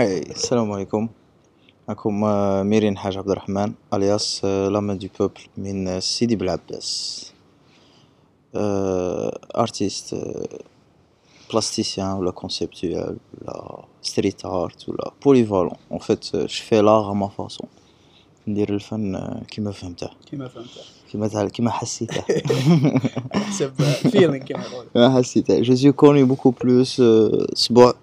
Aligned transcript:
Hi 0.00 0.18
السلام 0.18 0.72
عليكم 0.72 1.08
معكم 1.88 2.24
آه، 2.24 2.62
ميرين 2.62 2.98
حاج 2.98 3.18
عبد 3.18 3.30
الرحمن 3.30 3.72
alias 3.94 4.44
La 4.44 4.94
Main 4.94 5.03
du 5.03 5.08
Peuple 5.18 5.40
من 5.56 6.00
سيدي 6.00 6.36
بلعباس 6.36 7.32
artiste 9.56 10.16
plasticien 11.50 12.12
ولا 12.12 12.30
conceptuel 12.30 13.16
ولا 13.42 13.84
street 14.02 14.44
art 14.44 14.88
ولا 14.88 15.12
polyvalent 15.24 15.76
en 15.90 15.98
fait 15.98 16.36
je 16.36 16.46
fais 16.46 16.80
l'art 16.80 17.10
à 17.10 17.14
ma 17.14 17.28
façon 17.28 17.68
ندير 18.48 18.74
الفن 18.74 19.40
كيما 19.50 19.70
فهمته 19.70 20.10
كيما 20.30 20.48
فهمت 20.48 20.84
كيما 21.12 21.28
تعال 21.28 21.50
كيما 21.50 21.70
حسيته 21.70 22.22
حسب 23.32 23.74
feeling 23.82 24.36
كيما 24.36 24.62
يقولوا 24.62 24.90
كيما 24.92 25.18
حسيته 25.18 25.60
je 25.62 25.74
suis 25.74 25.92
connu 25.92 26.24
beaucoup 26.24 26.50
plus 26.50 27.02
سبوع 27.54 27.94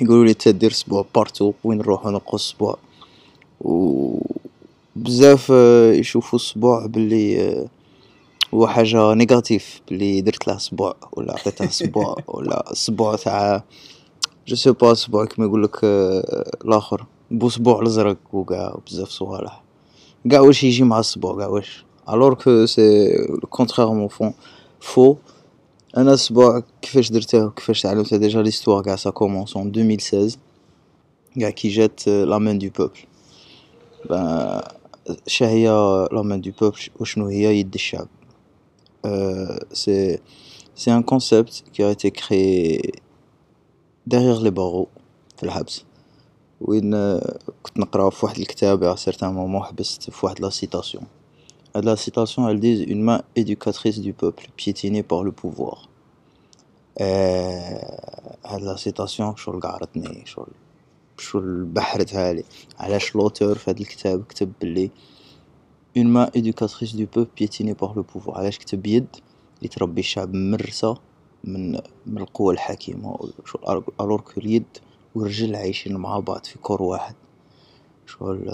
يقولوا 0.00 0.24
لي 0.24 0.34
تدير 0.34 0.72
سبوع 0.72 1.04
partout 1.14 1.52
وين 1.64 1.78
نروح 1.78 2.06
نقص 2.06 2.50
سبوع 2.50 2.78
و 3.60 4.18
بزاف 4.96 5.52
آه، 5.52 5.92
يشوفوا 5.92 6.38
السبوع 6.38 6.86
باللي 6.86 7.40
آه، 7.40 7.66
هو 8.54 8.66
حاجة 8.66 9.14
négative 9.14 9.80
بلي 9.90 10.20
درت 10.20 10.48
له 10.48 10.58
سبوع 10.58 10.96
ولا 11.12 11.32
عطيته 11.32 11.66
سبوع 11.66 12.16
ولا 12.34 12.64
سبوع 12.72 13.16
تاع 13.16 13.64
je 14.46 14.56
sais 14.56 14.70
pas 14.70 14.94
سبوع 14.94 15.24
كيما 15.24 15.46
يقولك 15.46 15.84
آه، 15.84 16.50
الآخر. 16.64 17.04
بوسبوع 17.30 17.80
الأزرق 17.80 18.16
وكاع 18.32 18.78
بزاف 18.86 19.08
صوالح. 19.08 19.62
كاع 20.30 20.40
واش 20.40 20.64
يجي 20.64 20.84
مع 20.84 20.98
السبوع 21.00 21.38
كاع 21.38 21.46
واش. 21.46 21.84
alors 22.08 22.34
que 22.34 22.66
c'est 22.66 23.10
contrairement 23.50 24.08
فون 24.08 24.34
فو 24.80 25.16
أنا 25.96 26.12
السبوع 26.12 26.62
كيفاش 26.82 27.10
درته 27.12 27.46
وكيفاش 27.46 27.80
تعلمته 27.82 28.16
déjà 28.16 28.42
l'histoire 28.42 28.82
كاع 28.82 28.96
ça 28.96 29.10
commence 29.10 29.56
en 29.56 29.68
2016 29.68 30.38
كاع 31.40 31.50
كي 31.50 31.68
جات 31.68 32.08
la 32.08 32.38
main 32.38 32.58
du 32.58 32.68
peuple 32.78 33.00
شاهي 35.26 35.68
la 36.12 36.22
main 36.22 36.40
du 36.40 36.50
peuple 36.60 36.78
وشنو 37.00 37.26
هي 37.26 37.58
يد 37.60 37.74
الشعب 37.74 38.08
c'est 39.72 40.18
c'est 40.76 40.92
un 40.92 41.02
concept 41.02 41.64
qui 41.74 41.82
a 41.82 41.94
été 41.94 42.10
créé 42.10 42.92
derrière 44.06 44.40
les 44.40 44.50
barreaux 44.50 44.88
في 45.36 45.42
الحبس 45.42 45.84
وين 46.60 47.18
كنت 47.62 47.78
نقرأ 47.78 48.10
في 48.10 48.26
واحد 48.26 48.38
الكتاب 48.38 48.84
à 48.84 48.96
certain 48.96 49.32
moment 49.34 49.62
حبست 49.62 50.10
في 50.10 50.26
واحد 50.26 50.40
la 50.40 50.50
citation 50.50 51.04
la 51.76 51.94
citation 51.94 52.48
elle 52.50 52.60
dit 52.60 52.82
une 52.82 53.02
main 53.02 53.22
éducatrice 53.36 54.00
du 54.00 54.12
peuple 54.12 54.48
piétinée 54.56 55.02
par 55.02 55.22
le 55.24 55.32
pouvoir 55.32 55.88
هاد 58.46 58.62
la 58.62 58.76
citation 58.76 59.36
شغل 59.36 59.60
قعرتني 59.60 60.26
شغل 60.26 60.52
شغل 61.18 61.64
بحرتهالي 61.64 62.44
علاش 62.78 63.16
l'auteur 63.16 63.58
في 63.58 63.70
هاد 63.70 63.80
الكتاب 63.80 64.24
كتب 64.24 64.52
بلي 64.60 64.90
une 65.98 66.08
main 66.08 66.28
éducatrice 66.34 66.94
du 66.94 67.06
peuple 67.06 67.30
piétinée 67.34 67.74
par 67.74 67.94
le 67.94 68.02
pouvoir 68.02 68.36
علاش 68.36 68.58
كتب 68.58 68.86
يد؟ 68.86 69.16
اللي 69.58 69.68
تربي 69.68 70.00
الشعب 70.00 70.34
ممرسة 70.34 70.96
من 71.44 71.72
من 72.06 72.18
القوى 72.18 72.54
الحاكمة 72.54 73.18
شغل 73.46 73.84
alors 74.00 74.20
que 74.20 74.40
اليد 74.40 74.66
والرجل 75.14 75.56
عايشين 75.56 75.96
مع 75.96 76.18
بعض 76.18 76.44
في 76.44 76.58
corps 76.58 76.82
واحد. 76.82 77.14
شغل 78.06 78.50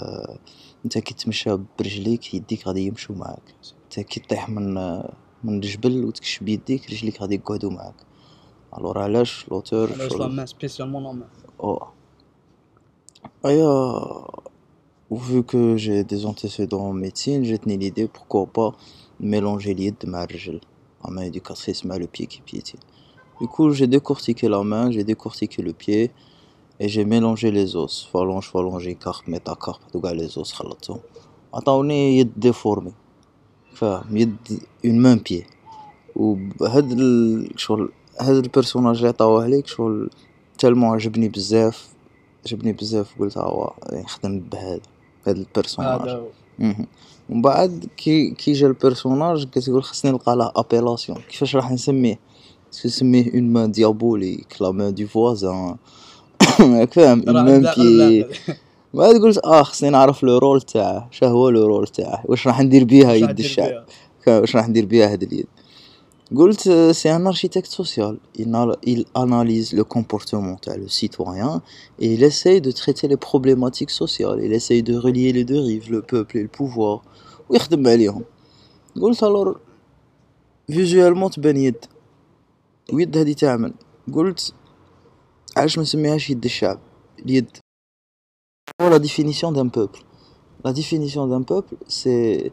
آه، 0.84 0.86
نتا 0.86 1.00
كي 1.00 1.14
تمشى 1.14 1.56
برجليك 1.78 2.34
يديك 2.34 2.66
غادي 2.66 2.86
يمشو 2.86 3.14
معاك 3.14 3.54
نتا 3.86 4.02
كي 4.02 4.20
طيح 4.20 4.48
من 4.48 4.76
آه، 4.76 5.12
من 5.44 5.56
الجبل 5.56 6.04
وتكش 6.04 6.38
بيديك 6.38 6.90
رجليك 6.90 7.22
غادي 7.22 7.34
يقعدو 7.34 7.70
معاك 7.70 7.94
الوغ 8.78 8.98
علاش 8.98 9.48
لوتور 9.48 9.92
علاش 9.92 10.12
لا 10.12 10.28
مان 10.28 10.46
سبيسيالمون 10.46 11.02
لا 11.02 11.12
مان 11.12 11.28
Oh. 11.58 11.78
Aya, 13.42 13.70
vu 15.10 15.44
que 15.44 15.76
j'ai 15.76 16.02
des 16.04 16.26
antécédents 16.26 16.86
en 16.88 16.92
médecine, 16.92 17.44
j'ai 17.44 17.58
tenu 17.58 17.76
l'idée 17.76 18.08
pourquoi 18.08 18.46
pas 18.46 18.72
mélanger 19.20 19.74
l'id 19.74 20.04
مع 20.04 20.24
الرجل. 20.24 20.60
La 21.04 21.10
main 21.10 21.22
éducatrice 21.22 21.84
مع 21.84 21.96
le 21.96 22.06
pied 22.06 22.26
qui 22.26 22.40
piétine. 22.42 22.80
Du 23.40 23.46
coup, 23.46 23.70
j'ai 23.70 23.86
décortiqué 23.86 24.48
la 24.48 24.62
main, 24.62 24.90
j'ai 24.90 25.04
décortiqué 25.04 25.62
le 25.62 25.72
pied 25.72 26.10
et 26.81 26.87
j'ai 26.87 27.05
mélangé 27.05 27.51
les 27.51 27.75
os. 27.75 27.93
Phalange, 28.11 28.47
phalange, 28.53 28.97
carpe, 29.05 29.27
métacarpe, 29.27 29.93
donc 29.93 30.13
les 30.13 30.37
os 30.37 30.51
خلطتهم. 30.53 30.99
عطاوني 31.53 32.17
يد 32.17 32.31
déformée. 32.37 32.91
فاهم 33.73 34.17
يد 34.17 34.35
main 34.85 35.19
pied. 35.29 35.45
وبهاد 36.15 36.91
ال- 36.91 37.51
شغل 37.55 37.89
هاد 38.21 38.35
ال 38.35 38.40
personnage 38.40 38.95
اللي 38.95 39.07
عطاوه 39.07 39.47
ليك 39.47 39.67
شغل 39.67 40.09
tellement 40.57 40.89
عجبني 40.89 41.29
بزاف 41.29 41.87
عجبني 42.45 42.73
بزاف 42.73 43.19
قلت 43.19 43.37
هو 43.37 43.73
نخدم 43.93 44.39
بهذا 44.39 44.79
هاد 45.27 45.37
ال 45.37 45.44
personnage. 45.44 46.21
ومن 47.29 47.41
بعد 47.41 47.89
كي 47.97 48.31
كي 48.31 48.53
جا 48.53 48.67
ال 48.67 48.74
personnage 48.74 49.45
كتقول 49.45 49.83
خصني 49.83 50.11
نلقى 50.11 50.35
له 50.35 50.51
appellation 50.55 51.17
كيفاش 51.29 51.55
راح 51.55 51.71
نسميه 51.71 52.19
نسميه 52.85 53.33
une 53.33 53.53
main 53.53 53.71
diabolique 53.71 54.61
la 54.61 54.71
main 54.71 54.93
du 54.93 55.07
voisin 55.07 55.77
راك 56.79 56.93
فاهم. 56.93 57.19
نبدا- 57.19 58.27
بعد 58.93 59.15
قلت 59.15 59.37
آه 59.37 59.63
خصني 59.63 59.89
نعرف 59.89 60.23
le 60.23 60.37
rôle 60.37 60.61
تاعه. 60.61 61.07
شا 61.11 61.27
هو 61.27 61.49
le 61.49 61.65
rôle 61.67 61.87
تاعه؟ 61.87 62.23
واش 62.25 62.47
راح 62.47 62.61
ندير 62.61 62.83
بيها 62.83 63.13
يد 63.13 63.39
الشعب؟ 63.39 63.85
واش 64.27 64.55
راح 64.55 64.69
ندير 64.69 64.85
بيها 64.85 65.11
هاد 65.11 65.23
اليد؟ 65.23 65.47
قلت 66.35 66.69
c'est 66.91 67.15
un 67.15 67.33
architecte 67.33 67.71
social. 67.81 68.15
Il, 68.39 68.47
na- 68.51 68.77
il 68.87 69.05
analyse 69.15 69.73
le 69.73 69.83
comportement 69.83 70.57
تاع 70.61 70.75
le 70.75 70.87
citoyen 70.87 71.61
et 72.01 72.13
il 72.13 72.23
essaye 72.23 72.61
de 72.61 72.71
traiter 72.71 73.07
les 73.07 73.17
problématiques 73.17 73.89
sociales. 73.91 74.39
Il 74.43 74.53
essaye 74.53 74.83
de 74.83 74.95
relier 74.95 75.31
les 75.33 75.43
deux 75.43 75.59
rives 75.69 75.89
le 75.91 76.01
peuple 76.01 76.37
et 76.37 76.43
le 76.43 76.47
pouvoir. 76.59 77.01
ويخدم 77.49 77.87
عليهم. 77.87 78.23
قلت 79.01 79.23
alors 79.23 79.57
visuellement 80.71 81.31
تبان 81.31 81.57
يد 81.57 81.85
ويد 82.93 83.17
هادي 83.17 83.33
تعمل 83.33 83.73
قلت 84.13 84.53
علاش 85.58 85.76
ما 85.78 85.82
نسميهاش 85.82 86.30
يد 86.30 86.44
الشعب 86.44 86.78
اليد 87.18 87.56
هو 88.80 88.90
la 88.90 88.98
définition 88.98 89.52
d'un 89.52 89.68
peuple 89.68 90.00
la 90.64 90.72
définition 90.72 91.26
d'un 91.26 91.42
peuple 91.42 91.76
c'est 91.88 92.52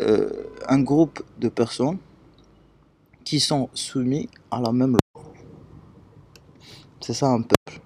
euh, 0.00 0.30
un 0.68 0.80
groupe 0.80 1.18
de 1.38 1.48
personnes 1.48 1.98
qui 3.24 3.38
sont 3.40 3.68
soumis 3.74 4.28
à 4.50 4.60
la 4.60 4.72
même 4.72 4.96
loi. 5.02 5.24
C'est 7.00 7.12
ça 7.20 7.28
un 7.28 7.42
peuple. 7.42 7.80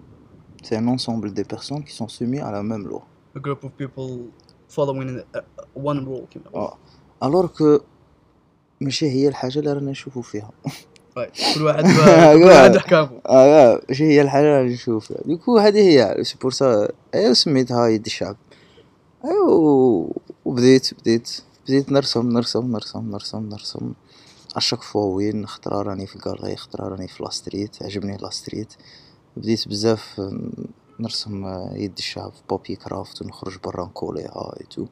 C'est 0.63 0.77
un 0.77 0.89
ensemble 0.89 1.35
de 1.35 1.43
personnes 1.43 1.85
qui 1.85 1.93
sont 1.93 2.09
soumis 2.09 2.41
à 2.41 2.51
la 2.51 2.63
même 2.63 2.87
loi. 2.87 3.03
A 3.37 3.41
group 3.41 3.65
of 3.65 3.73
people 3.73 4.31
following 4.69 5.23
uh, 5.35 5.41
one 5.75 6.01
rule 6.07 6.27
كيما 6.31 6.45
يقولوا. 6.47 6.69
اه 6.69 6.79
alors 7.21 7.53
que 7.53 7.83
ماشي 8.81 9.07
هي 9.11 9.29
الحاجة 9.29 9.59
اللي 9.59 9.73
رانا 9.73 9.91
نشوفو 9.91 10.23
فيها 10.23 10.51
طيب، 10.65 10.73
كل 11.26 11.64
واحد 11.64 11.84
كل 12.38 12.44
واحد 12.44 12.76
احكامه 12.76 13.10
آه 13.26 13.82
ماشي 13.90 14.04
هي 14.04 14.22
الحاجة 14.22 14.62
اللي 14.62 14.78
فيها 14.78 15.00
du 15.26 15.36
coup 15.36 15.58
هذه 15.58 15.80
هي 15.80 16.24
c'est 16.24 16.36
pour 16.42 16.52
ça 16.52 16.90
ايوا 17.16 17.34
سميتها 17.34 17.88
يد 17.88 18.06
الشعب 18.06 18.36
ايوا 19.26 20.08
وبديت 20.46 20.94
بديت 20.94 21.42
بديت 21.66 21.92
نرسم 21.92 22.30
نرسم 22.30 22.72
نرسم 22.72 23.12
نرسم 23.12 23.50
نرسم. 23.50 23.94
à 24.56 24.59
chaque 24.59 24.82
fois 24.82 25.16
وين 25.16 25.48
خطرة 25.48 25.82
راني 25.82 26.08
في 26.08 26.16
ال 26.16 26.21
galerie 26.21 26.56
خطرة 26.56 26.88
راني 26.88 27.08
في 27.08 27.24
la 27.24 27.39
street 27.39 27.84
عجبني 27.84 28.18
la 28.18 28.32
street 28.32 28.74
بديت 29.38 29.68
بزاف 29.68 30.22
نرسم 31.00 31.46
يد 31.76 31.94
الشعب 31.98 32.32
في 32.32 32.42
papier 32.50 32.76
kraft 32.76 33.22
ونخرج 33.22 33.58
برا 33.64 33.86
نكوليها 33.86 34.54
et 34.60 34.66
tout. 34.70 34.86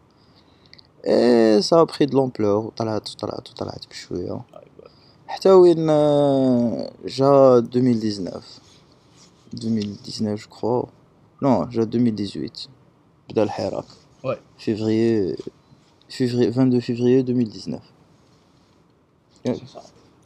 et 1.07 1.62
ça 1.62 1.84
pris 1.84 2.06
de 2.06 2.18
l'ampleur 2.18 2.66
وطلعت 2.66 3.10
وطلعت 3.10 3.50
وطلعت 3.50 3.88
بشوية. 3.90 4.42
حتى 5.27 5.50
وين 5.51 5.89
آه، 5.89 6.91
جا 7.06 7.57
2019 7.57 8.41
2019 9.53 10.35
je 10.36 10.48
crois 10.50 10.84
non 11.44 11.63
جا 11.65 11.81
2018 11.83 12.69
بدا 13.29 13.44
الحراك 13.44 13.85
وي. 14.24 14.38
فيفري 14.59 15.35
فيفري 16.09 16.47
22 16.47 16.81
فيفري 16.81 17.19
2019 17.19 17.81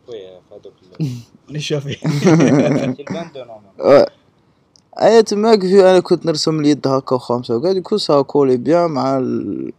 خويا 0.08 0.40
في 0.50 0.56
هذوك 0.56 0.74
ال- 1.02 1.08
اللي 1.48 1.60
شافي 1.60 1.94
في 1.96 2.04
ال 3.00 3.06
bande 3.06 3.38
normal 3.38 4.06
Ouais. 4.08 4.12
ايا 5.02 5.22
تماك 5.22 5.62
في 5.62 5.82
أنا 5.92 6.00
كنت 6.00 6.26
نرسم 6.26 6.60
اليد 6.60 6.88
هكا 6.88 7.16
وخامسة 7.16 7.56
وكاع 7.56 7.72
du 7.72 7.80
coup 7.80 7.98
ça 7.98 8.22
collait 8.22 8.58
bien 8.58 8.92
مع 8.92 9.18
ال... 9.18 9.74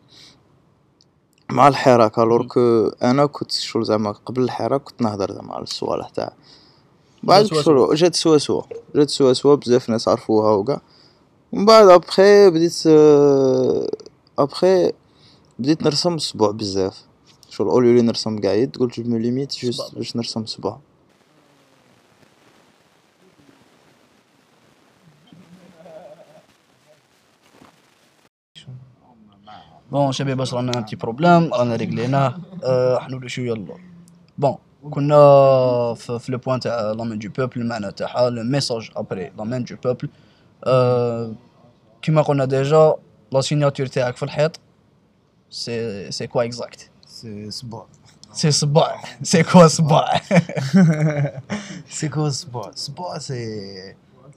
مع 1.52 1.68
الحراك 1.68 2.18
alors 2.18 2.46
que 2.46 2.88
أنا 3.02 3.26
كنت 3.26 3.52
شغل 3.52 3.84
زعما 3.84 4.12
قبل 4.12 4.42
الحراك 4.42 4.82
كنت 4.82 5.02
نهضر 5.02 5.32
زعما 5.32 5.54
على 5.54 5.62
الصوالح 5.62 6.08
تاع 6.08 6.32
بعد 7.22 7.46
شغل 7.46 7.94
جات 7.94 8.14
سوا 8.14 8.38
سوا. 8.38 8.62
جات 8.96 9.10
سوا 9.10 9.32
سوا 9.32 9.54
بزاف 9.54 9.88
ناس 9.90 10.08
عرفوها 10.08 10.50
وكاع. 10.50 10.80
ومن 11.52 11.64
بعد 11.64 11.88
ابخي 11.88 12.50
بديت 12.50 12.82
ابخي 14.38 14.92
بديت 15.58 15.82
نرسم 15.82 16.14
الصبع 16.14 16.50
بزاف. 16.50 17.04
شغل 17.50 17.68
au 17.68 17.77
lieu 17.77 17.94
لي 17.94 18.02
نرسم 18.02 18.40
قاع 18.40 18.52
يد 18.52 18.76
قلت 18.76 19.00
je 19.00 19.10
me 19.10 19.16
limite 19.16 19.56
juste 19.56 19.94
باش 19.94 20.16
نرسم 20.16 20.46
صبع. 20.46 20.76
bon 29.92 30.12
شباب 30.12 30.36
باش 30.36 30.54
رانا 30.54 30.72
un 30.76 30.82
petit 30.82 30.96
problème 30.96 31.54
رانا 31.54 31.76
ريغليناه 31.76 32.34
آه، 32.64 32.98
حنولي 32.98 33.28
شوية 33.28 33.52
اللور. 33.52 33.80
bon 34.38 34.56
كنا 34.90 35.14
في, 35.94 36.18
في 36.18 36.32
le 36.32 36.38
point 36.38 36.60
تاع 36.60 36.92
la 36.92 37.04
main 37.04 37.18
du 37.18 37.28
peuple 37.28 37.60
المعنى 37.60 37.92
تاعها 37.92 38.30
le 38.30 38.42
message 38.42 38.90
après 38.96 39.32
la 39.38 39.44
main 39.44 39.64
du 39.64 39.76
peuple 39.84 40.08
كيما 42.02 42.22
قلنا 42.22 42.44
déjà 42.44 42.94
la 43.32 43.40
signature 43.40 43.86
تاعك 43.86 44.16
في 44.16 44.22
الحيط 44.22 44.60
c'est 45.50 46.10
c'est 46.10 46.26
quoi 46.26 46.44
exact 46.44 46.90
c'est 47.06 47.50
صباع 47.50 47.86
c'est 48.32 48.50
صباع 48.50 49.02
c'est 49.22 49.42
quoi 49.42 49.66
صباع 49.66 50.20
c'est 51.88 52.08
quoi 52.08 52.28
صباع 52.28 52.70
صباع 52.74 53.18
c'est 53.18 53.94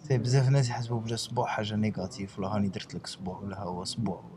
c'est 0.07 0.17
بزاف 0.17 0.49
ناس 0.49 0.69
يحسبوا 0.69 0.99
بلي 0.99 1.17
صباع 1.17 1.45
حاجة 1.45 1.75
négative 1.75 2.39
ولا 2.39 2.47
هاني 2.47 2.67
درت 2.67 2.95
لك 2.95 3.07
صباع 3.07 3.37
ولا 3.43 3.59
هو 3.59 3.83
صباع 3.83 4.15
ولا 4.15 4.34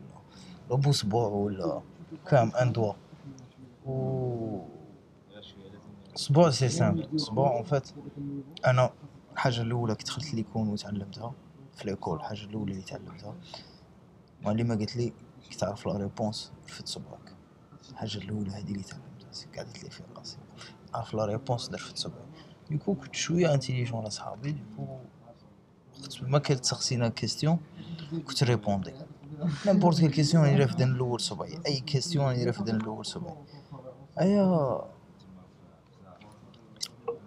ابو 0.71 0.93
صباع 0.93 1.27
ولا 1.27 1.81
كام؟ 2.27 2.51
un 2.51 2.73
doigt. 2.73 2.93
و 3.87 4.59
صباع 6.15 6.51
c'est 6.51 6.69
simple 6.69 7.21
صباع 7.21 7.57
en 7.57 7.65
fait 7.65 7.89
أنا 8.67 8.91
الحاجة 9.33 9.63
الأولى 9.63 9.95
كي 9.95 10.05
دخلت 10.05 10.35
l'école 10.35 10.69
وتعلمتها 10.69 11.33
في 11.77 11.87
l'école 11.87 12.17
الحاجة 12.17 12.45
الأولى 12.45 12.73
اللي 12.73 12.83
تعلمتها. 12.85 13.35
معلمه 14.43 14.75
قالت 14.77 14.97
لي 14.97 15.13
كي 15.51 15.59
تعرف 15.59 15.87
la 15.87 15.97
réponse 15.97 16.53
رفد 16.69 16.87
صبعك 16.87 17.35
الحاجة 17.91 18.19
الأولى 18.19 18.51
هذه 18.51 18.73
اللي 18.73 18.83
تعلمتها 18.83 19.09
قعدت 19.57 19.85
لي 19.85 19.91
في 19.91 20.03
راسي 20.17 20.37
عرف 20.95 21.15
la 21.15 21.25
réponse 21.25 21.69
درفد 21.69 21.97
صبعي 21.97 22.25
du 22.71 22.79
coup 22.79 22.95
كنت 22.95 23.15
شوية 23.15 23.55
intelligent 23.55 24.01
على 24.01 24.11
صحابي 24.11 24.53
du 24.53 24.63
coup 24.63 24.83
وقت 24.83 26.23
ما 26.23 26.39
كانت 26.39 26.61
تسقسينا 26.61 27.09
question 27.09 27.59
كنت 28.27 28.43
ريبوندي. 28.45 28.93
n'importe 29.67 30.01
quelle 30.01 30.11
question 30.11 30.45
راني 30.45 30.57
رافد 30.57 30.83
الأول 30.83 31.21
صبعي 31.21 31.59
اي 31.67 31.81
question 31.81 32.25
راني 32.25 32.45
رافد 32.45 32.69
الأول 32.69 33.07
صبعي 33.07 33.35
ايا 34.21 34.81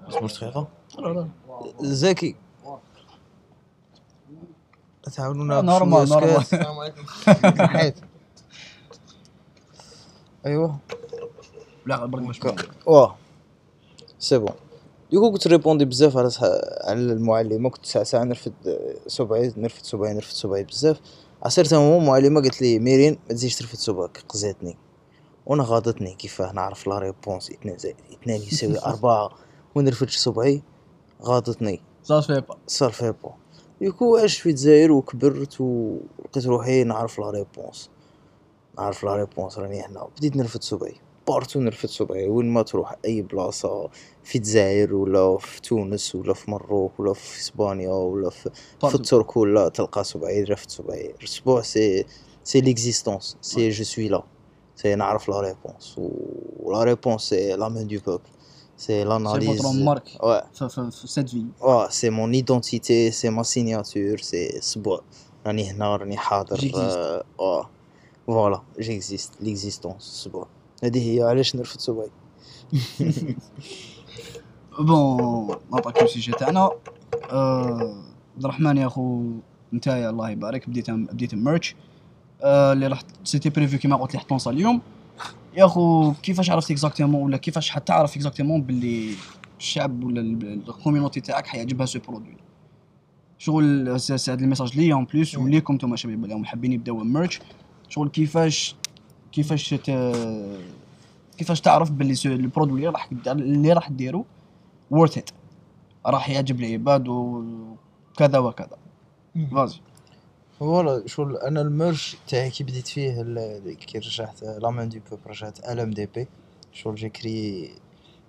صبرت 0.09 0.43
دقيقه 0.43 0.67
زكي 1.81 2.35
تعاونونا 5.15 5.61
نورمال 5.61 6.09
نورمال 6.09 6.45
سكات. 6.45 7.61
حيت 7.61 7.95
ايوا 10.45 10.69
لا 11.85 12.05
برك 12.05 12.21
باش 12.21 12.39
واه 12.85 13.15
سي 14.19 14.37
بون 14.37 14.55
ديكو 15.11 15.31
كنت 15.31 15.47
ريبوندي 15.47 15.85
بزاف 15.85 16.17
على. 16.17 16.29
على 16.83 16.99
المعلمه 16.99 17.69
كنت 17.69 17.85
ساعة 17.85 18.03
ساعة 18.03 18.23
نرفد 18.23 18.53
صبعي 19.07 19.53
نرفد 19.57 19.85
صبعي 19.85 20.13
نرفد 20.13 20.33
صبعي 20.33 20.63
بزاف 20.63 20.99
عصير 21.45 21.75
هو 21.75 21.97
المعلمه 21.97 22.41
قالت 22.41 22.61
لي 22.61 22.79
ميرين 22.79 23.17
ما 23.29 23.35
تزيدش 23.35 23.55
ترفد 23.55 23.77
صبعك 23.77 24.23
قزاتني 24.29 24.77
وأنا 25.45 25.63
غاضتني 25.63 26.15
كيفاه 26.15 26.51
نعرف 26.51 26.87
la 26.87 26.99
réponse 26.99 27.51
اثنين 27.51 27.77
زائد 27.77 27.95
اثنين 28.11 28.41
يساوي 28.41 28.79
أربعة 28.91 29.29
ونرفدش 29.75 30.17
صبعي 30.17 30.61
غاضتني. 31.23 31.81
صار 32.03 32.21
في 32.21 32.41
با. 32.41 32.57
صار 32.67 32.91
فيها 32.91 33.11
با. 33.11 33.33
du 33.81 33.93
coup 33.93 34.17
عشت 34.17 34.41
في 34.41 34.49
الجزائر 34.49 34.91
وكبرت 34.91 35.61
ولقيت 35.61 36.45
روحي 36.45 36.83
نعرف 36.83 37.19
la 37.19 37.29
réponse. 37.29 37.89
نعرف 38.77 39.03
la 39.03 39.15
réponse 39.15 39.57
راني 39.57 39.81
هنا 39.85 40.07
بديت 40.17 40.35
نرفد 40.35 40.63
صبعي 40.63 40.95
partout 41.27 41.59
نرفد 41.59 41.89
صبعي 41.89 42.27
وين 42.29 42.49
ما 42.49 42.61
تروح 42.61 42.95
أي 43.05 43.21
بلاصة 43.21 43.89
في 44.23 44.35
الجزائر 44.37 44.95
ولا 44.95 45.37
في 45.37 45.61
تونس 45.61 46.15
ولا 46.15 46.33
في 46.33 46.51
مروك 46.51 46.99
ولا 46.99 47.13
في 47.13 47.39
إسبانيا 47.39 47.89
ولا 47.89 48.29
في, 48.29 48.49
في. 48.81 48.95
الترك 48.95 49.37
ولا 49.37 49.69
تلقى 49.69 50.03
صبعي 50.03 50.43
رفد 50.43 50.69
صبعي. 50.69 51.13
الأسبوع 51.19 51.61
c'est 51.61 52.05
c'est 52.43 52.61
l'existence 52.61 53.37
c'est 53.41 53.69
je 53.69 53.83
suis 53.83 54.07
là 54.07 54.23
c'est 54.75 54.95
نعرف 54.95 55.29
la 55.29 55.39
réponse 55.41 55.95
و 55.97 56.71
la 56.71 56.83
réponse 56.83 57.21
c'est 57.21 57.53
la 57.55 57.69
main 57.69 57.87
du 57.87 57.99
peuple 58.05 58.23
c'est 58.77 58.87
c'est 58.87 59.03
l'analyse 59.03 59.61
votre 59.61 59.83
marque 59.83 60.03
ouais. 60.09 60.57
في 60.57 61.07
سيت 61.07 61.29
في 61.29 61.45
Ouais, 61.61 61.87
c'est 61.89 62.09
mon 62.09 62.31
identité, 62.33 63.11
c'est 63.11 63.29
ma 63.29 63.43
signature, 63.43 64.19
c'est 64.23 64.59
صبع 64.59 64.99
راني 65.47 65.71
هنا 65.71 65.95
راني 65.95 66.17
حاضر 66.17 66.57
J'existe. 66.57 66.75
آه، 66.75 67.23
آه. 67.39 67.69
voilà 68.27 68.61
j'existe 68.79 69.31
l'existence 69.41 70.01
صبع 70.03 70.45
هذه 70.83 71.15
هي 71.15 71.23
علاش 71.23 71.55
نرفد 71.55 71.79
صبعي 71.79 72.09
bon 74.79 75.55
نعطيك 75.71 76.03
ال 76.03 76.08
sujet 76.08 76.31
تاعنا 76.31 76.69
عبد 77.31 78.45
الرحمن 78.45 78.77
يا 78.77 78.87
أخو 78.87 79.31
نتايا 79.73 80.09
الله 80.09 80.29
يبارك 80.29 80.69
بديت 80.69 80.91
بديت 80.91 81.35
merch 81.35 81.75
آه، 82.43 82.73
اللي 82.73 82.87
راح 82.87 83.01
c'était 83.23 83.49
prévu 83.49 83.79
كيما 83.79 83.95
قلت 83.95 84.13
لي 84.13 84.19
حتنص 84.19 84.47
اليوم. 84.47 84.81
يا 85.57 85.65
أخو 85.65 86.13
كيفاش 86.23 86.49
عرفت 86.49 86.71
exactement 86.71 87.23
ولا 87.23 87.37
كيفاش 87.37 87.69
حتعرف 87.69 88.15
exactement 88.15 88.61
باللي 88.61 89.15
الشعب 89.59 90.03
ولا 90.03 90.21
ال 90.21 90.30
communauté 90.30 91.21
تاعك 91.21 91.47
حيعجبها 91.47 91.85
ce 91.85 91.99
produit 92.07 92.37
شغل 93.37 93.89
هذا 93.89 94.33
ال 94.33 94.39
message 94.39 94.77
ليا 94.77 94.93
en 94.93 95.05
plus 95.05 95.37
وليكم 95.37 95.73
أنتم 95.73 95.95
شباب 95.95 96.25
اللي 96.25 96.45
حابين 96.45 96.73
يبداو 96.73 96.97
merch 96.97 97.39
شغل 97.89 98.09
كيفاش 98.09 98.75
كيفاش 99.31 99.69
ت... 99.69 99.91
كيفاش 101.37 101.61
تعرف 101.61 101.91
باللي 101.91 102.15
ce- 102.15 102.29
ال 102.29 102.35
produit 102.35 102.75
اللي 102.79 102.89
راح 102.89 103.09
اللي 103.27 103.73
راح 103.73 103.89
ديرو 103.89 104.25
worth 104.93 105.15
it. 105.17 105.31
راح 106.05 106.29
يعجب 106.29 106.59
العباد 106.59 107.07
وكذا. 107.07 108.39
وكذا 108.39 108.77
vas-y 109.51 109.79
voilà 110.59 111.07
شغل 111.07 111.37
أنا 111.37 111.61
ال 111.61 111.71
merch 111.71 112.17
تاعي 112.27 112.49
كي 112.49 112.63
بديت 112.63 112.87
فيه 112.87 113.21
ال- 113.21 113.75
كي 113.77 113.97
رجعت 113.97 114.43
la 114.43 114.69
main 114.69 114.89
du 114.89 114.99
peuple 115.09 115.19
رجعت 115.27 115.59
LMDP. 115.69 116.27
شغل 116.73 116.95
j'ai 116.95 117.32
créé 117.32 117.69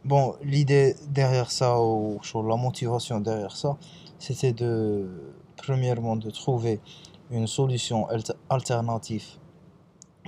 bon 0.05 0.33
l'idée 0.43 0.93
derrière 0.95 1.51
ça 1.51 1.79
ou 1.79 2.23
شغل 2.23 2.49
la 2.53 2.57
motivation 2.57 3.21
derrière 3.21 3.57
ça 3.57 3.77
c'était 4.19 4.53
de 4.53 4.73
premièrement 5.57 6.17
de 6.17 6.31
trouver 6.31 6.81
une 7.31 7.47
solution 7.47 8.07
alter- 8.09 8.37
alternative 8.51 9.25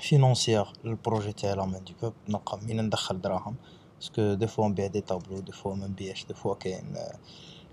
financière 0.01 0.85
لل 0.85 0.97
projet 0.97 1.33
تاعي 1.33 1.55
la 1.54 1.64
main 1.64 1.85
du 1.85 1.93
peuple 2.02 2.12
نلقى 2.29 2.59
منين 2.63 2.81
ندخل 2.85 3.21
دراهم 3.21 3.55
parce 4.00 4.22
que 4.22 4.35
des 4.35 4.47
fois 4.47 4.69
نبيع 4.69 4.87
des 4.87 5.00
tableaux 5.00 5.40
des 5.40 5.52
fois 5.52 5.75
ما 5.75 5.87
نبيعش 5.87 6.25
des 6.25 6.35
fois 6.35 6.54
كاين 6.55 6.97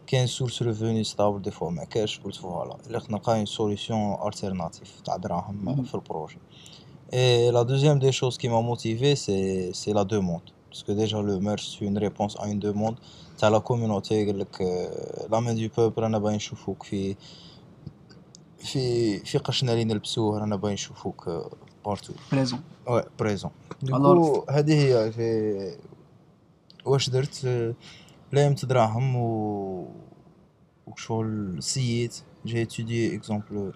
كاين 0.07 0.27
source 0.27 0.61
revenu 0.61 1.03
stable 1.03 1.41
des 1.41 1.51
fois 1.51 1.69
ما 1.69 1.83
كاش 1.83 2.19
قلت 2.19 2.35
voilà 2.35 2.77
الا 2.87 3.01
نلقى 3.09 3.37
une 3.37 3.45
solution 3.45 4.17
alternative 4.27 5.01
تاع 5.01 5.15
دراهم. 5.15 5.83
في 5.83 5.95
ال 5.95 6.01
projet 6.01 6.37
Et 7.13 7.51
la 7.51 7.65
deuxième 7.65 7.99
des 7.99 8.13
choses 8.13 8.37
qui 8.37 8.47
m'a 8.47 8.61
motivé, 8.61 9.15
c'est 9.17 9.71
c'est 9.73 9.93
la 9.99 10.05
demande. 10.05 10.47
Parce 10.69 10.83
que 10.83 10.93
déjà, 10.93 11.21
le 11.21 11.35
merch, 11.47 11.63
c'est 11.71 11.85
une 11.91 11.97
réponse 11.97 12.33
à 12.41 12.47
une 12.47 12.59
demande. 12.59 12.95
T'as 13.37 13.45
la 13.49 13.59
communauté, 13.59 14.25
لك, 14.33 14.61
euh, 14.61 15.27
la 15.29 15.41
main 15.41 15.53
du 15.53 15.69
peuple, 15.69 15.99
رانا 15.99 16.17
باغي 16.17 16.35
نشوفوك 16.35 16.83
في 16.83 17.15
في 18.57 19.19
في 19.19 19.37
قشنا 19.37 19.73
اللي 19.73 19.83
نلبسوه 19.83 20.39
رانا 20.39 20.55
باغي 20.55 20.73
نشوفوك 20.73 21.29
partout 21.85 22.13
présent 22.31 22.59
Ouais, 22.87 23.05
présent. 23.23 23.51
Du 23.85 23.91
Alors- 23.93 24.45
coup, 24.45 24.51
هذه 24.51 24.73
هي 24.81 25.11
في 25.11 25.77
واش 26.85 27.09
درت؟ 27.09 27.45
آه، 27.45 27.73
لامت 28.33 28.65
دراهم 28.65 29.15
و 29.15 29.87
وشغل 30.87 31.63
c'était. 31.63 32.23
j'ai 32.45 32.61
étudié 32.61 33.15
exemple 33.15 33.73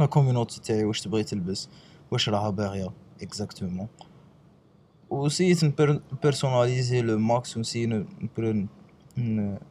la 0.00 0.06
communauté 0.06 0.60
تاعي 0.60 0.84
واش 0.84 1.00
تبغي 1.00 1.24
تلبس 1.24 1.68
واش 2.10 2.28
راها 2.28 2.50
باغية 2.50 2.90
exactement 3.22 3.88
وسيت 5.10 5.64
ن 6.12 6.18
personnaliser 6.18 7.02
le 7.02 7.18
max 7.18 7.56
ون 7.56 7.67
essayer 7.67 8.04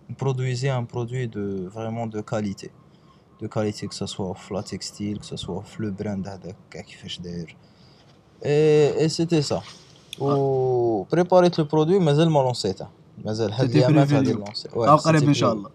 ن 0.09 0.15
produiser 0.15 0.71
un 0.77 0.85
produit 0.85 1.25
de 1.25 1.69
vraiment 1.69 2.09
de 2.09 2.21
qualité 2.21 2.69
de 3.41 3.47
qualité 3.47 3.87
que 3.87 3.93
ce 4.05 4.14
soit 4.14 4.33
في 4.33 4.53
la 4.53 4.61
textile 4.61 5.17
que 5.17 5.35
ce 5.35 5.44
soit 5.44 5.61
في 5.61 5.83
le 5.83 5.91
brand 5.91 6.27
هذاك 6.27 6.55
كيفاش 6.71 7.19
داير 7.19 7.55
et 8.45 9.09
c'était 9.09 9.41
ça 9.41 9.61
و 10.19 11.03
préparé 11.03 11.52
ت 11.52 11.59
le 11.59 11.65
produit 11.65 11.99
مازال 11.99 12.29
ما 12.29 12.39
lancer 12.39 12.71
يته 12.71 12.87
مازال 13.25 13.53
هاد 13.53 13.69
الايامات 13.69 14.13
غادي. 14.13 14.33
lancer 14.33 14.67
قريب 14.69 15.23
ان 15.23 15.33
شاء 15.33 15.53
الله 15.53 15.69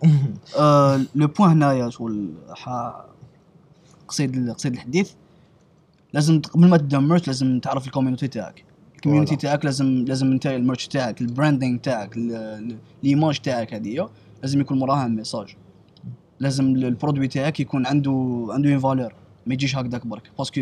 le 1.14 1.26
point 1.26 1.50
هنايا 1.50 1.90
شغل 1.90 2.30
قصيد 4.08 4.50
قصيد 4.50 4.73
الحديث. 4.73 5.12
لازم 6.12 6.40
قبل 6.42 6.68
ما 6.68 6.76
تبدأ 6.76 6.99
merch 6.99 7.26
لازم 7.26 7.61
تعرف 7.61 7.87
ال 7.87 7.90
communauté 7.90 8.28
تاعك. 8.28 8.64
ال 8.97 9.00
communauté. 9.00 9.37
تاعك 9.37 9.64
لازم 9.64 10.04
لازم 10.08 10.32
انت 10.32 10.46
ال 10.47 10.53
merch 10.53 10.87
تاعك 10.87 11.20
ال 11.21 11.27
branding 11.27 11.78
تاعك 11.78 12.16
ال- 12.16 12.35
ال- 12.37 12.76
ال 13.02 13.09
image 13.09 13.38
تاعك 13.38 13.75
هذه 13.75 14.08
لازم 14.42 14.61
يكون 14.61 14.82
وراها 14.82 15.08
message 15.09 15.57
لازم 16.40 16.75
ال- 16.75 16.85
ال 16.85 16.90
produit 16.90 17.28
تاعك 17.28 17.61
يكون 17.61 17.87
عنده 17.87 18.47
عنده 18.50 18.71
une 18.71 18.78
valeur 18.78 19.14
ما 19.47 19.55
يجيش 19.55 19.76
هكذاك 19.76 20.07
برك. 20.07 20.31
parce 20.38 20.52
que 20.52 20.61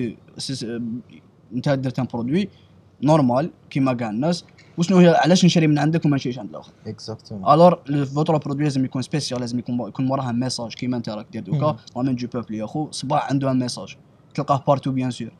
انت 1.54 1.68
درت 1.68 1.98
un 1.98 2.06
produit 2.12 2.48
normal 3.02 3.50
كيما 3.70 3.92
كاع 3.92 4.10
الناس 4.10 4.44
وشنو 4.78 4.96
هي 4.98 5.08
علاش 5.08 5.44
نشري 5.44 5.66
من 5.66 5.78
عندك 5.78 6.04
وما 6.04 6.16
نشريش 6.16 6.38
عند 6.38 6.50
الآخر؟ 6.50 6.72
exactement 6.86 7.50
alors 7.52 8.04
votre 8.04 8.36
produit 8.36 8.64
لازم 8.64 8.84
يكون 8.84 9.02
spécial 9.02 9.40
لازم 9.40 9.58
يكون 9.58 9.88
يكون 9.88 10.10
وراها 10.10 10.32
message 10.32 10.74
كيما 10.74 10.96
انت 10.96 11.08
راك 11.08 11.26
دير. 11.32 11.42
دوكا. 11.42 11.76
la 11.96 12.02
main 12.02 12.14
du 12.16 12.26
peuple 12.34 12.54
يا 12.54 12.66
خو 12.66 12.90
صبع 12.90 13.30
عنده 13.30 13.50
un 13.50 13.58
message 13.58 13.96
تلقاه 14.34 14.64
partout 14.66 14.90
bien 14.92 15.10
sûr 15.10 15.32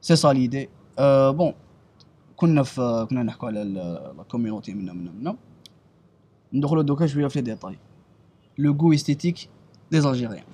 c'est 0.00 0.16
ça 0.16 0.32
l'idée 0.32 0.68
أه 0.98 1.30
bon 1.30 1.52
كنا 2.36 2.62
في 2.62 3.06
كنا 3.10 3.22
نحكوا 3.22 3.48
على 3.48 3.64
la 3.64 4.12
communauté 4.30 4.74
منا 4.74 4.92
منا 4.92 5.10
منا 5.10 5.36
ندخلوا 6.52 6.82
دوكا 6.82 7.06
شوية 7.06 7.26
في 7.26 7.38
les 7.40 7.44
détails 7.44 7.78
le 8.58 8.72
goût 8.72 8.92
esthétique 8.92 9.48
des 9.90 9.98
Algériens 9.98 10.44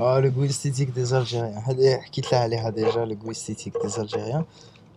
آه 0.00 0.20
le 0.20 0.30
goût 0.30 0.44
esthétique 0.44 0.90
des 0.90 1.04
Algériens 1.04 1.54
هذا 1.58 2.00
حكيت 2.00 2.32
له 2.32 2.38
عليها 2.38 2.70
déjà 2.70 3.04
le 3.04 3.18
goût 3.24 3.30
esthétique 3.30 3.72
des 3.82 3.88
Algériens 3.88 4.44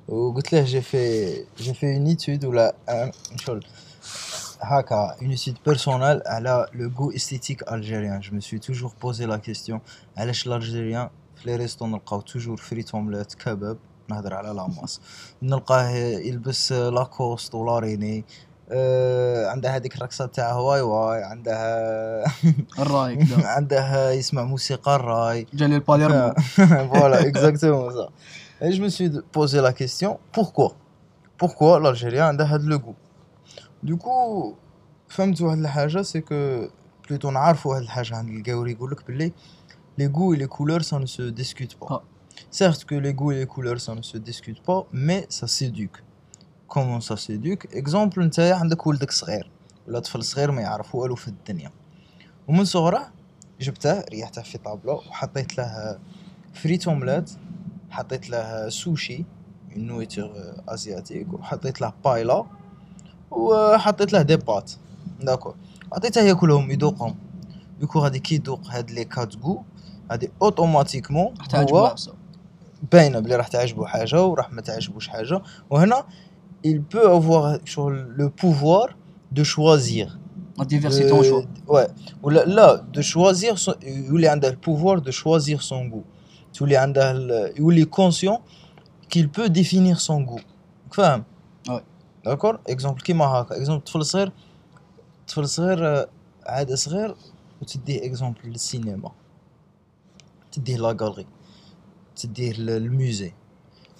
وقلت 0.08 0.54
له 0.54 0.63
j'ai 0.63 0.82
fait 0.82 1.34
j'ai 1.58 1.74
fait 1.74 1.96
une 1.96 2.06
étude 2.08 2.46
ولا 2.46 2.75
un- 2.89 3.38
شغل 3.42 3.66
هكا 4.62 5.16
une 5.22 5.29
étude 5.29 5.58
personnelle 5.65 6.22
على 6.25 6.68
le 6.74 6.91
goût 6.98 7.12
esthétique 7.12 7.72
algérien 7.74 8.20
je 8.20 8.34
me 8.34 8.41
suis 8.41 8.60
toujours 8.60 8.91
posé 9.01 9.25
la 9.25 9.38
question 9.38 9.79
علاش 10.18 10.48
الالجيريان 10.48 11.10
في 11.36 11.50
لي 11.50 11.56
ريستو 11.56 11.88
نلقاو 11.88 12.22
توجور 12.22 12.58
فريت 12.58 12.92
اومليت 12.92 13.34
كباب 13.34 13.78
نهضر 14.10 14.34
على 14.34 14.48
لاماس 14.48 15.01
نلقاه 15.42 15.89
يلبس 15.89 16.72
لاكوست 16.72 17.56
ولا 17.56 17.80
ريني 17.80 18.25
عندها 19.48 19.76
هذيك 19.76 19.96
الرقصة 19.96 20.26
تاع 20.26 20.52
هواي 20.52 20.82
واي 20.82 21.24
عندها 21.24 22.24
الراي 22.80 23.28
عندها 23.58 24.12
يسمع 24.12 24.44
موسيقى 24.44 24.96
الراي 24.96 25.48
جالي 25.54 25.76
الباليرمو. 25.76 26.34
فوالا 26.94 27.28
اكزاكتومون 27.28 27.92
صح 27.92 28.10
اي 28.64 28.70
جو 28.70 28.84
مسوي 28.84 29.24
بوزي 29.34 29.60
لا 29.60 29.72
كيستيون 29.72 30.16
بوركو 30.36 30.72
بوركو 31.40 31.78
لالجيريا 31.78 32.24
عندها 32.24 32.54
هاد 32.54 32.64
لو 32.64 32.80
كو 32.80 32.94
دوكو 33.84 34.56
فهمت 35.08 35.42
واحد 35.42 35.58
الحاجة 35.58 36.02
سي 36.02 36.22
كو 36.22 36.68
plutôt 37.10 37.32
نعرفوا 37.32 37.72
واحد 37.72 37.82
الحاجة 37.82 38.16
عند 38.16 38.30
الكاوري 38.30 38.72
يقول 38.72 38.92
لك 38.92 39.08
باللي 39.08 39.32
les 39.98 40.08
goûts 40.08 40.34
les 40.34 40.48
couleurs 40.48 40.82
ça 40.82 41.06
se 41.06 41.29
discute 41.29 41.77
pas 41.82 42.03
certes 42.51 42.84
que 42.84 42.96
les 42.96 43.13
goûts 43.13 43.32
les 43.32 43.46
couleurs 43.46 43.77
ça 43.77 44.01
se 44.01 44.18
discute 44.18 44.56
pas 44.68 44.86
mais 44.94 45.25
ça 45.29 45.46
s'éduque 45.46 46.00
Comment 46.70 47.02
ça 47.02 47.18
s'éduque 47.18 47.68
Exemple 47.74 48.20
نتايا 48.20 48.56
عندك 48.56 48.88
ولدك 48.88 49.12
صغير 49.12 49.50
ولا 49.88 50.00
طفل 50.00 50.24
صغير 50.24 50.52
ما 50.52 50.62
يعرف 50.62 50.96
والو 50.96 51.16
في 51.16 51.28
الدنيا. 51.28 51.72
ومن 52.48 52.66
صغره 52.66 53.12
جبته 53.60 54.02
ريحته 54.02 54.42
في 54.42 54.58
طابلة 54.58 54.94
وحطيت 54.94 55.58
له 55.58 56.00
frites 56.53 56.88
omelette 56.88 57.32
حطيت 57.90 58.30
له 58.30 58.70
sushi 58.70 59.25
nourriture 59.75 60.32
asiatique 60.68 61.34
وحطيت 61.34 61.82
له 61.82 61.94
paella 62.06 62.46
وحطيت 63.32 64.14
له 64.14 64.22
des 64.22 64.38
pâtes. 64.38 64.72
d'accord. 65.22 65.56
عطيته 65.94 66.22
ياكلهم 66.22 66.72
يذوقهم 66.72 67.16
du 67.79 67.86
coup 67.86 68.00
غادي 68.00 68.20
كي 68.20 68.36
يذوق 68.36 68.68
هاد 68.68 68.92
les 68.91 69.06
quatre 69.06 69.37
goûts 69.37 69.63
غادي 70.12 70.32
automatiquement 70.41 71.34
هو 71.56 71.96
باينة 72.92 73.20
بلي 73.20 73.36
راح 73.36 73.48
تعجبو 73.48 73.86
حاجة 73.86 74.26
وراح 74.26 74.52
ما 74.52 74.62
تعجبوش 74.62 75.08
حاجة. 75.08 75.42
وهنا 75.70 76.04
il 76.63 76.82
peut 76.84 77.10
avoir 77.10 77.60
شغل 77.66 78.16
le 78.18 78.30
pouvoir 78.30 78.88
de 79.32 79.44
choisir. 79.44 80.18
la 80.58 80.65
diversité 80.65 81.12
un 81.12 81.24
choix 81.24 81.41
de- 81.42 81.46
ouais. 81.72 81.89
ولا 82.24 82.46
لا 82.46 82.86
de 82.98 83.01
choisir 83.01 83.58
son... 83.58 83.75
يولي 83.84 84.28
عنده 84.28 84.48
ال 84.50 84.56
pouvoir 84.56 85.00
de 85.04 85.12
choisir 85.12 85.62
son 85.62 85.86
goût. 85.94 86.04
تولي 86.54 86.78
عنده 86.78 87.12
ال... 87.12 87.54
يولي 87.60 87.86
conscient 87.86 88.39
qu'il 89.10 89.30
peut 89.30 89.50
définir 89.50 90.00
son 90.01 90.22
goût. 90.22 90.42
فاهم 90.92 91.24
Ouais. 91.70 91.82
d'accord 92.25 92.60
exemple 92.70 93.01
كيما 93.01 93.25
هكا 93.25 93.56
exemple 93.58 93.84
طفل 93.84 94.06
صغير 94.06 94.32
طفل 95.28 95.48
صغير 95.48 95.88
آه، 95.88 96.08
عاد 96.46 96.74
صغير 96.74 97.16
وتديه 97.62 98.06
exemple 98.06 98.39
لل 98.46 98.62
cinéma 98.62 99.12
تديه 100.51 100.78
la 100.77 100.98
galerie 101.01 101.25
تديه 102.16 102.54
لل 102.53 102.76
musée 102.76 103.34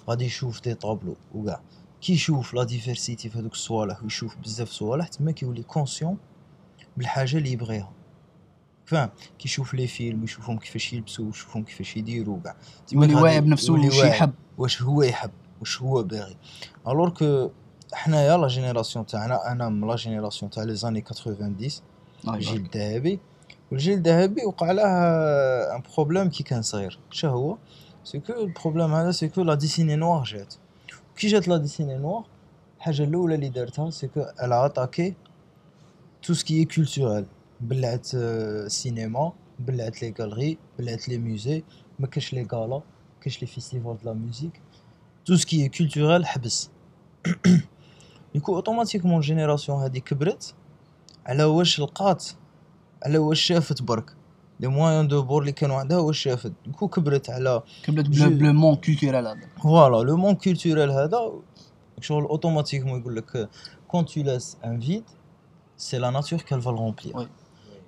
غادي 0.08 0.24
يشوف 0.24 0.62
des 0.62 0.74
tableaux 0.74 1.16
وكاع 1.34 1.60
كي 2.00 2.12
يشوف 2.12 2.54
la 2.54 2.64
diversité 2.64 3.28
في 3.28 3.38
هذوك 3.38 3.52
الصوالح 3.52 4.02
ويشوف 4.02 4.36
بزاف 4.36 4.70
صوالح 4.70 5.08
تما 5.08 5.32
كيولي 5.32 5.62
conscient 5.62 6.18
بالحاجة 6.96 7.36
اللي 7.36 7.52
يبغيها. 7.52 7.92
فاهم؟ 8.86 9.10
كيشوف 9.38 9.74
les 9.74 9.86
films 9.86 10.20
ويشوفهم 10.20 10.58
كيفاش 10.58 10.92
يلبسوا 10.92 11.24
ويشوفهم 11.24 11.64
كيفاش 11.64 11.96
يديروا 11.96 12.38
كاع 12.44 12.56
تما 12.86 13.06
يولي 13.06 13.22
واعي 13.22 13.40
بنفسه 13.40 13.72
واعي. 13.72 14.08
يحب. 14.08 14.32
واش 14.58 14.82
هو 14.82 15.02
يحب؟ 15.02 15.30
واش 15.60 15.82
هو 15.82 16.02
باغي؟ 16.02 16.36
alors 16.88 17.08
que 17.08 17.50
حنايا 17.92 18.36
la 18.36 18.48
génération 18.48 19.06
تاعنا 19.06 19.52
أنا 19.52 19.68
من 19.68 19.88
la 19.88 19.96
génération 19.96 20.50
تاع 20.50 20.62
les 20.62 20.74
années 20.74 21.00
90 21.00 21.56
الله 22.24 22.34
الجيل. 22.34 22.70
الذهبي. 22.74 23.20
والجيل 23.70 23.98
الذهبي 23.98 24.44
وقع 24.44 24.72
له 24.72 24.84
un 25.76 25.82
problème 25.96 26.30
كي 26.30 26.42
كان 26.42 26.62
صغير. 26.62 26.98
شا 27.10 27.28
هو؟ 27.28 27.58
c'est 28.04 28.20
que 28.20 28.32
ال 28.32 28.39
problème 28.39 28.94
هذا 28.94 29.10
c'est 29.10 29.28
que 29.28 29.42
la 29.42 29.54
décennie 29.54 29.96
noire 29.96 30.24
جات. 30.24 30.54
كي 31.20 31.28
جات 31.28 31.48
la 31.48 31.56
décennie 31.56 31.96
noire 31.96 32.24
الحاجة 32.76 33.04
الأولى 33.04 33.34
اللي 33.34 33.48
دارتها 33.48 33.90
c'est 33.90 34.08
que 34.08 34.20
elle 34.20 34.66
a 34.66 34.72
attaqué 34.72 35.14
tout 36.22 36.34
ce 36.34 36.46
qui 36.46 36.64
est 36.64 36.81
culturel 36.81 37.26
بلعت 37.60 38.08
آه، 38.14 38.68
cinéma 38.68 39.32
بلعت 39.58 40.02
les 40.02 40.14
galeries 40.20 40.58
بلعت 40.78 41.08
les 41.08 41.18
musées 41.18 41.62
ما 41.98 42.06
كاش 42.06 42.32
les 42.32 42.48
galas 42.52 42.82
كاش 43.20 43.40
les 43.40 43.46
festivals 43.46 43.96
de 43.96 44.04
la 44.04 44.12
musique 44.12 44.60
tout 45.24 45.36
ce 45.36 45.49
qui 45.49 45.68
est 45.68 45.84
culturel 45.84 46.26
حبس. 46.26 46.70
du 48.34 48.41
coup 48.41 48.54
automatiquement 48.54 49.16
ال 49.16 49.22
génération 49.22 49.78
هادي 49.78 50.00
كبرت 50.00 50.54
على 51.26 51.44
واش 51.44 51.80
لقات 51.80 52.24
على 53.06 53.18
واش 53.18 53.40
شافت 53.40 53.82
برك. 53.82 54.19
les 54.60 54.68
moyens 54.68 55.08
de 55.08 55.22
bord 55.22 55.40
اللي 55.42 55.52
كانوا 55.52 55.76
عندها 55.76 55.98
واش 55.98 56.18
شافت 56.18 56.52
du 56.66 56.73
coup 56.73 56.88
كبرت 56.88 57.30
على 57.30 57.62
كبلت 57.84 58.08
جو- 58.08 58.28
بلو 58.30 58.52
manque 58.52 58.76
culturel 58.76 59.26
هذا. 59.26 59.40
voilà 59.62 60.02
le 60.10 60.16
manque 60.16 60.34
culturel 60.34 60.90
هذا 60.90 61.32
شغل 62.00 62.22
automatiquement 62.24 63.00
يقول 63.00 63.16
لك 63.16 63.48
quand 63.88 64.04
tu 64.04 64.20
laisses 64.20 64.56
un 64.64 64.80
vide 64.80 65.04
c'est 65.76 65.98
la 65.98 66.10
nature 66.10 66.38
qu'elle 66.40 66.62
va 66.62 66.70
oui. 66.70 67.28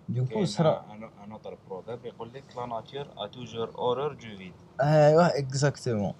du 0.09 0.21
coup 0.21 0.45
صرا 0.45 0.85
un 1.25 1.33
autre 1.33 1.59
proverbe 1.71 2.04
يقول 2.07 2.33
لك 2.35 2.45
la 2.57 2.66
nature 2.66 3.07
a 3.19 3.26
toujours 3.26 3.71
horreur 3.78 4.12
du 4.12 4.21
vide 4.38 4.52
ايوا 4.81 5.38
exactement 5.38 6.12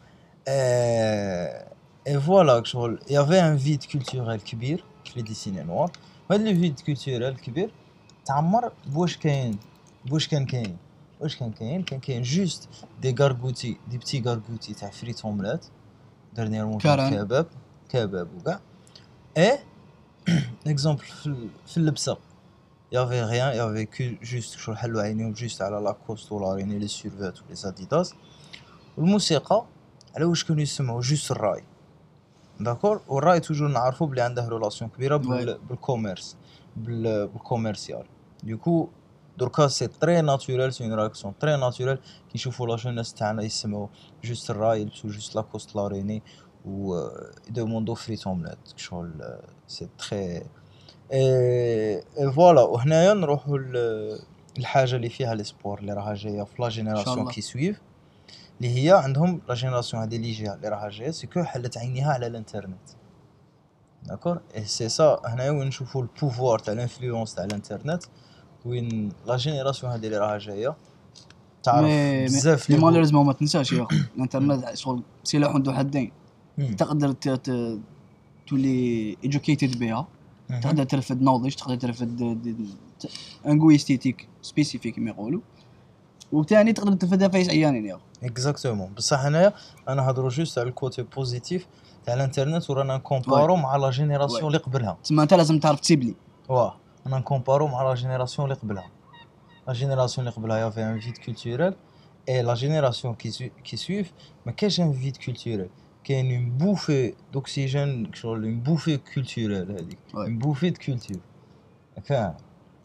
et 2.09 2.21
voilà 2.21 2.65
شغل 2.65 2.99
y 3.11 3.16
avait 3.16 3.41
un 3.41 3.59
vide 3.59 3.85
culturel 3.85 4.45
كبير 4.45 4.85
في 5.05 5.13
les 5.17 5.23
décennies 5.23 5.63
noires 5.63 5.91
هاد 6.31 6.41
le 6.41 6.55
vide 6.61 6.81
culturel 6.81 7.37
كبير 7.41 7.71
تعمر 8.25 8.73
بواش 8.87 9.17
كاين 9.17 9.59
بواش 10.07 10.29
كان 10.29 10.47
كاين 10.47 10.77
واش 11.21 11.37
كان 11.37 11.53
كاين 11.53 11.83
كان 11.83 12.01
كاين 12.01 12.23
juste 12.23 12.69
des 13.03 13.15
gargotes 13.21 13.77
des 13.89 13.99
petites 13.99 14.23
gargotes 14.27 14.75
تاع 14.75 14.91
frites 14.91 15.21
omelette 15.25 15.65
dernièrement 16.35 16.79
كرم. 16.79 17.11
كباب 17.11 17.47
كباب 17.89 18.29
وكاع 18.39 18.61
et 19.39 19.59
exemple 20.67 21.03
في 21.03 21.27
ال- 21.27 21.49
في 21.67 21.77
اللبسه 21.77 22.17
y 22.93 22.98
avait 22.98 23.23
rien 23.23 23.57
y 23.57 23.62
avait 23.62 23.85
que 23.85 24.25
juste 24.25 24.59
شغل 24.59 24.79
حلو 24.79 25.01
عينيهم 25.01 25.33
juste 25.33 25.63
على 25.63 25.77
لاكوست 25.77 26.33
و 26.33 26.40
la 26.40 26.55
Reine 26.55 26.79
les 26.79 26.89
survêts 26.89 27.55
و 27.55 27.61
les 27.61 27.79
Adidas 27.79 28.15
والموسيقى 28.97 29.65
على 30.17 30.25
واش 30.25 30.45
كانوا 30.45 30.63
يسمعوا 30.63 31.01
juste 31.01 31.31
الراي 31.31 31.63
d'accord 32.61 33.01
والراي 33.09 33.41
toujours 33.41 33.69
نعرفو 33.69 34.07
بلي 34.07 34.21
عنده 34.23 34.49
relation 34.49 34.91
كبيره 34.91 35.17
بال- 35.17 35.59
بال 35.69 35.82
commerce 35.82 36.37
بال- 36.77 37.29
بال 37.29 37.41
commercial 37.41 38.05
du 38.43 38.58
coup 38.58 38.89
دركا 39.39 39.69
c'est 39.69 39.87
très 39.87 40.21
naturel 40.21 40.73
c'est 40.73 40.85
une 40.85 40.95
réaction 40.95 41.35
très 41.39 41.57
naturelle 41.57 41.97
كي 41.97 42.03
يشوفوا 42.35 42.67
la 42.67 42.77
jeunesse 42.77 43.15
تاعنا 43.15 43.43
يسمعوا 43.43 43.89
juste 44.25 44.51
الراي 44.51 44.81
يلبسوا 44.81 45.11
juste 45.11 45.37
لاكوست 45.37 45.77
la 45.77 45.87
Reine 45.87 46.23
و 46.65 47.09
يدوموندو 47.49 47.95
frites 47.95 48.27
omelette 48.27 48.59
شغل 48.77 49.39
c'est 49.67 49.89
très 49.99 50.43
et 51.13 52.33
voilà 52.35 52.63
وهنايا 52.63 53.15
نروحوا 53.15 53.59
الحاجة 54.59 54.97
اللي 54.97 55.09
فيها 55.09 55.35
l'espoir 55.35 55.79
اللي 55.79 55.93
راها 55.93 56.15
جاية 56.15 56.43
في 56.43 56.63
la 56.63 56.69
génération. 56.69 57.29
qui 57.31 57.41
suive 57.41 57.81
اللي 58.61 58.85
هي 58.85 58.91
عندهم 58.91 59.41
la 59.49 59.55
génération 59.55 60.03
هذه 60.03 60.17
اللي 60.17 60.33
جاية 60.33 60.55
اللي 60.55 60.69
راها 60.69 60.89
جاية 60.89 61.11
c'est 61.11 61.27
que 61.27 61.43
حلت 61.43 61.79
عينيها 61.79 62.13
على 62.13 62.27
الانترنت 62.27 62.89
d'accord 64.03 64.41
et 64.57 64.65
c'est 64.65 64.89
ça 64.89 65.21
هنايا 65.25 65.51
وين 65.51 65.69
نشوفوا 65.69 66.03
ال 66.03 66.10
pouvoir 66.10 66.59
تاع 66.59 66.75
ال 66.75 66.81
influence 66.81 67.35
تاع 67.35 67.45
الانترنت 67.45 68.03
وين 68.67 69.13
la 69.27 69.37
génération 69.37 69.93
هذه 69.93 70.07
اللي 70.07 70.19
راها 70.19 70.39
جاية. 70.39 70.75
تعرف 71.63 71.87
بزاف 72.25 72.71
mais 72.71 72.77
les 72.77 72.83
malheureusement 72.83 73.27
ما 73.27 73.33
تنساش 73.33 73.73
يا 73.73 73.83
اخو 73.83 73.97
الانترنت 74.17 74.75
شغل 74.75 75.03
سلاح 75.25 75.55
عنده 75.55 75.73
حدين. 75.73 76.13
تقدر 76.79 77.13
تولي 78.47 79.17
educated 79.27 79.79
بها. 79.79 80.07
تقدر 80.63 80.85
ترفد 80.85 81.23
نوضج 81.23 81.55
تقدر 81.55 81.77
ترفد 81.77 82.21
un 83.47 83.59
goût 83.59 83.71
esthétique 83.71 84.29
spécifique 84.43 84.97
كما 84.97 85.11
يقولوا. 85.11 85.41
وثاني 86.33 86.73
تقدر 86.73 86.93
ترفدها 86.93 87.29
vice 87.29 87.49
عيانين 87.49 87.87
يا 87.87 87.95
اخو 87.95 88.03
exactement 88.23 88.93
بصح 88.97 89.21
هنايا 89.21 89.53
أنا 89.89 90.11
هضروا 90.11 90.29
juste 90.29 90.59
على 90.59 90.69
ال 90.69 90.76
côté 90.76 91.03
positif 91.03 91.67
تاع 92.07 92.15
الإنترنت 92.15 92.71
ورانا 92.71 92.97
ن 92.97 93.03
comparer 93.03 93.57
مع 93.57 93.77
la 93.77 93.91
génération. 93.91 94.47
اللي 94.47 94.59
قبلها. 94.59 94.99
تسمى 95.05 95.23
أنت 95.23 95.35
لازم 95.35 95.59
تعرف 95.59 95.81
تسيبلي 95.81 96.15
واه. 96.49 96.77
أنا 97.07 97.19
ن 97.19 97.24
comparer 97.24 97.67
مع 97.67 97.83
la 97.83 97.95
génération 97.95 98.51
اللي 98.51 98.61
قبلها. 98.61 98.91
la 99.69 99.73
génération 99.73 100.27
اللي 100.29 100.37
قبلها 100.37 100.57
y 100.59 100.63
avait 100.63 100.83
un 100.83 101.01
vide 101.01 101.19
culturel 101.19 101.77
et 102.29 102.43
la 102.43 102.55
génération 102.55 103.15
qui 103.15 103.51
qui 103.65 103.77
suive 103.77 104.13
ما 104.47 104.53
كاينش 104.53 104.81
un 104.81 104.93
vide 104.93 105.17
culturel 105.17 105.71
كاين 106.05 106.35
une 106.35 106.51
bouffée 106.59 107.15
d'oxygène 107.33 108.15
شغل 108.15 108.45
une 108.45 108.61
bouffée 108.61 108.97
culturelle 108.97 109.71
هذيك. 109.73 109.99
une 110.15 110.39
bouffée 110.39 110.71
de 110.71 110.81
culture 110.87 111.21
فاهم 112.05 112.35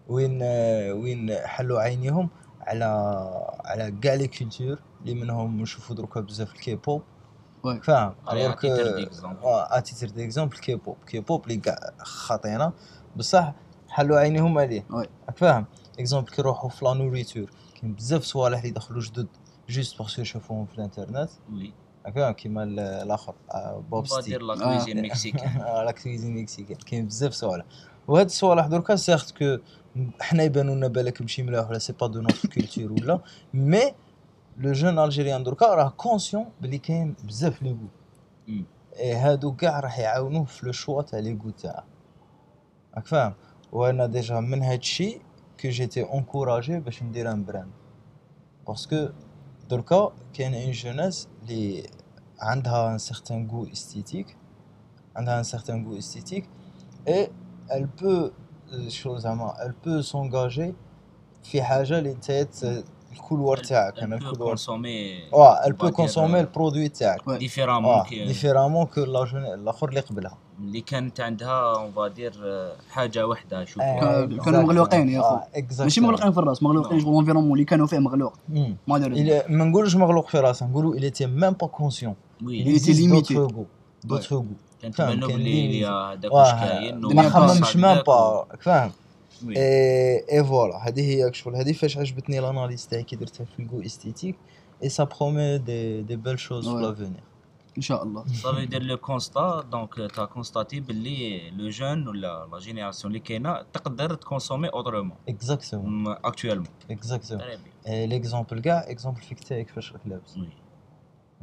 وين 0.07 0.43
وين 0.91 1.35
حلوا 1.45 1.81
عينيهم 1.81 2.29
على 2.61 2.85
على 3.65 3.91
كاع 3.91 4.13
les 4.13 4.27
cultures 4.27 4.79
اللي 5.01 5.13
منهم 5.13 5.61
نشوفوا 5.61 5.95
دروكا 5.95 6.19
بزاف 6.21 6.53
ال 6.53 6.75
K-pop 6.75 7.01
Ouais. 7.57 7.81
فاهم 7.83 8.15
على 8.27 8.53
alors 8.53 8.55
que- 8.55 8.61
titre 8.61 8.95
d'exemple 8.95 9.43
آه 9.43 9.79
titre 9.79 10.09
d'exemple 10.09 10.57
K-pop 10.57 10.97
K-pop 11.07 11.43
اللي 11.43 11.57
كاع 11.57 11.77
خاطينا 11.99 12.73
بصح 13.15 13.53
حلوا 13.97 14.19
عينيهم 14.19 14.57
عليه. 14.59 14.85
راك 14.91 15.37
فاهم؟ 15.37 15.65
exemple 15.99 16.29
كي 16.29 16.41
يروحوا 16.41 16.69
في 16.69 16.85
la 16.85 16.93
nourriture 16.93 17.51
كاين 17.81 17.93
بزاف 17.93 18.23
صوالح 18.23 18.59
اللي 18.59 18.71
دخلوا 18.71 19.01
جدد 19.01 19.27
juste 19.69 19.97
parce 20.01 20.15
que 20.15 20.23
شافوهم 20.23 20.65
في 20.65 20.75
الانترنت. 20.77 21.29
oui. 21.53 21.73
راك 22.05 22.15
فاهم؟ 22.15 22.31
كيما 22.33 22.63
ال- 22.63 22.79
الآخر 22.79 23.35
آه، 23.51 23.83
pop 23.91 24.07
steak. 24.07 24.39
Ah. 24.41 24.41
cuisine 24.79 25.11
mexicaine. 25.11 25.61
آه، 25.61 25.83
la 25.83 25.91
cuisine 25.91 26.41
mexicaine 26.41 26.77
كاين 26.77 27.05
بزاف 27.07 27.33
صوالح 27.33 27.65
وهاد 28.07 28.25
الصوالح 28.25 28.67
دركا 28.67 28.95
certes 28.95 29.31
que 29.37 29.57
حنا 30.21 30.43
يبانو 30.43 30.75
لنا 30.75 30.87
بالك 30.87 31.21
ماشي 31.21 31.43
ملاح 31.43 31.69
ولا 31.69 31.79
c'est 31.79 31.93
pas 31.93 32.07
de 32.07 32.21
notre 32.21 32.49
culture 32.49 32.91
ولا 32.91 33.19
mais 33.53 33.81
le 34.57 34.71
jeune 34.71 34.99
algérien 34.99 35.43
دركا 35.43 35.65
راه 35.75 35.89
conscient 35.89 36.45
بلي 36.61 36.77
كاين 36.77 37.15
بزاف 37.23 37.61
les 37.63 37.71
goûts. 37.71 37.87
اي 38.99 39.13
هادو 39.15 39.55
كاع 39.55 39.79
راح 39.79 39.99
يعاونوه 39.99 40.45
في 40.45 40.65
le 40.65 40.71
choix 40.71 41.01
تاع 41.01 41.19
les 41.19 41.39
goûts 41.43 41.49
تاعه. 41.49 41.83
راك 42.95 43.05
فاهم؟ 43.07 43.33
وأنا 43.71 44.05
déjà 44.05 44.39
من 44.39 44.63
هادشي 44.63 45.19
que 45.61 45.69
j'étais 45.69 46.13
encouragé 46.13 46.79
باش 46.79 47.03
ندير 47.03 47.31
un 47.31 47.45
brand. 47.45 47.71
parce 48.67 48.93
que 48.93 49.09
دركا 49.69 50.11
كاين 50.33 50.53
une 50.53 50.71
jeunesse 50.71 51.27
لي 51.47 51.83
عندها 52.39 52.91
un 52.93 52.97
certain 52.97 53.47
goût 53.51 53.65
esthétique 53.71 54.37
عندها 55.15 55.37
un 55.39 55.43
certain 55.43 55.85
goût 55.87 55.97
esthétique 55.97 56.49
et 57.07 57.31
elle 57.71 58.01
peut 58.03 58.31
شو 58.87 59.17
زعما 59.17 59.53
elle 59.53 59.87
peut 59.87 60.03
s'engager 60.11 60.71
في 61.43 61.61
حاجة 61.63 61.99
اللي 61.99 62.13
نتايا 62.13 62.43
ت- 62.43 62.83
ال 63.11 63.17
couloir 63.17 63.57
تاعك 63.57 63.99
أنا 63.99 64.17
Elle 64.17 64.21
peut 64.21 64.23
ال 64.23 64.27
couloir 64.27 64.57
consommer 64.57 65.33
واه 65.33 65.61
elle 65.65 65.73
on 65.73 65.75
va 65.75 65.77
peut 65.77 65.91
dire, 65.91 65.95
consommer 66.07 66.33
euh, 66.33 66.47
ال 66.47 66.52
produit 66.52 66.89
تاعك. 66.89 67.21
Ouais. 67.21 67.39
différemment 67.39 67.85
واه 67.85 68.03
que 68.03 68.09
différemment 68.27 68.85
que 68.85 69.01
le 69.03 69.25
jeune 69.25 69.45
الآخر 69.45 69.89
اللي 69.89 69.99
قبلها. 69.99 70.37
اللي 70.59 70.81
كانت 70.81 71.19
عندها 71.19 71.75
on 71.75 71.91
va 71.91 72.05
dire 72.05 72.33
حاجة 72.89 73.27
واحدة 73.27 73.61
آه، 73.61 73.65
شوفوا 73.65 74.43
كانوا 74.45 74.61
مغلوقين 74.61 75.09
يا 75.09 75.19
آه، 75.19 75.43
اخو 75.53 75.83
ماشي 75.83 76.01
مغلوقين 76.01 76.31
في 76.31 76.37
الرأس 76.37 76.63
مغلوقين. 76.63 76.99
شغل 76.99 77.13
ال 77.13 77.16
environnement 77.16 77.51
اللي 77.53 77.65
كانوا 77.65 77.87
فيه 77.87 77.99
مغلوق. 77.99 78.33
ما 78.87 78.97
داروا 78.97 79.49
ما 79.49 79.65
نقولوش 79.65 79.95
مغلوق 79.95 80.27
في 80.29 80.39
راسه 80.39 80.67
نقولوا 80.67 80.95
Il 80.95 82.75
était 82.77 82.93
limité. 82.93 83.33
d'autres 83.33 83.53
goûts. 83.55 83.69
D'autres 84.07 84.37
goûts. 84.37 84.81
كانت 84.81 84.95
فاهم، 84.95 85.17
تبان 85.17 85.29
كان 85.29 85.37
بلي 85.37 85.85
هذاك 85.85 86.31
واش 86.33 86.51
كاين 86.51 86.99
ما 86.99 87.29
خممش 87.29 87.75
même 87.75 88.01
pas. 88.07 88.45
فاهم؟ 88.59 88.91
et 89.57 90.43
voilà 90.43 90.87
هذه 90.87 91.01
هي 91.01 91.33
شغل 91.33 91.55
هذه 91.55 91.73
فاش 91.73 91.97
عجبتني 91.97 92.39
l'analyse 92.39 92.87
تاعي 92.87 93.03
كي 93.03 93.15
درتها 93.15 93.45
في 93.45 93.59
ال 93.59 93.63
goût 93.63 93.81
esthétique 93.81 94.35
et 94.83 94.89
ça 94.89 95.03
promet 95.03 95.57
des 95.57 96.01
des 96.01 96.15
belles 96.15 96.39
choses 96.39 96.69
في 96.69 97.05
Ouais. 97.05 97.36
ان 97.77 97.81
شاء 97.81 98.03
الله 98.03 98.25
صافي 98.25 98.65
دير 98.65 98.83
le 98.83 98.97
constat 98.97 99.61
donc 99.61 99.95
t'as 99.95 100.25
constaté 100.25 100.79
باللي 100.79 101.49
le 101.49 101.69
jeune 101.69 102.07
ولا 102.07 102.47
la 102.51 102.59
génération 102.59 103.11
اللي 103.13 103.19
كاينة 103.19 103.61
تقدر 103.73 104.15
ت 104.15 104.20
consommer 104.20 104.67
autrement 104.67 105.17
exactement 105.29 106.15
actuellement 106.15 106.91
exactement 106.91 107.43
l'exemple 107.87 108.59
كاع 108.59 108.85
exemple 108.87 109.21
فيك 109.21 109.39
تاعي 109.39 109.63
كيفاش 109.63 109.93
راك 109.93 110.01
لابس 110.07 110.39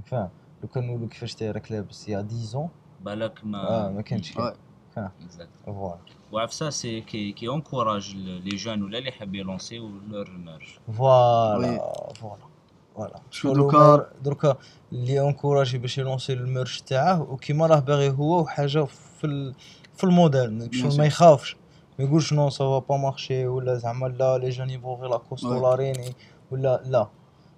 فاهم 0.07 0.29
لو 0.63 0.69
كان 0.69 0.87
نقولوا 0.87 1.09
كيفاش 1.09 1.35
تاعي 1.35 1.51
راك 1.51 1.73
لابس 1.73 2.09
يا 2.09 2.27
10 2.49 2.71
بالك 3.01 3.39
آه 3.39 3.45
ما 3.45 3.91
ما 3.91 4.03
كانش. 4.03 4.31
voilà 4.31 5.99
وعفسا 6.33 6.71
c'est 6.71 7.01
qui 7.01 7.33
qui 7.33 7.49
encourage 7.49 8.17
les 8.17 8.57
jeunes 8.57 8.83
ولا 8.83 8.99
اللي 8.99 9.09
يحب 9.09 9.35
يلونسيو 9.35 9.89
leur 9.89 10.31
merch 10.31 10.67
voilà 10.97 11.79
voilà 12.15 12.54
voilà 12.95 13.21
شو 13.31 13.53
دوكا- 13.53 14.23
دركا 14.25 14.57
اللي 14.93 15.21
encouragé 15.29 15.79
باش 15.79 15.99
يلونسي 15.99 16.33
ال 16.33 16.41
merch 16.41 16.81
تاعه 16.81 17.23
وكيما 17.23 17.67
راه 17.67 17.79
باغي 17.79 18.11
هو 18.11 18.41
وحاجه 18.41 18.85
في 18.85 19.25
ال... 19.27 19.55
في 19.97 20.05
ال 20.05 20.14
modèle 20.14 20.71
sûr. 20.73 20.99
ما 20.99 21.05
يخافش 21.05 21.57
ما 21.99 22.05
يقولش 22.05 22.33
non 22.33 22.51
ça 22.51 22.65
va 22.65 22.79
pas 22.79 22.97
marcher 22.97 23.47
ولا 23.47 23.75
زعما 23.75 24.07
لا 24.07 24.39
les 24.39 24.51
jeunes 24.51 24.71
يبغوا 24.71 24.97
غير. 24.97 25.21
ولا 25.45 25.75
ريني 25.75 26.15
ولا 26.51 26.83
لا 26.87 27.07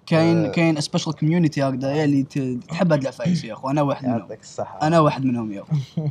كاين. 0.05 0.51
كاين 0.51 0.81
special 0.81 1.13
community 1.13 1.63
هكذايا 1.63 2.03
اللي 2.05 2.23
تحب 2.69 2.91
هاد 2.91 3.01
العفايس 3.01 3.43
يا 3.43 3.53
اخو 3.53 3.69
أنا 3.69 3.81
واحد 3.81 4.05
منهم 4.05 4.19
يعطيك 4.19 4.41
الصحه 4.41 4.81
أنا 4.81 4.99
واحد 4.99 5.25
منهم 5.25 5.51
يا 5.51 5.61
اخو 5.61 6.07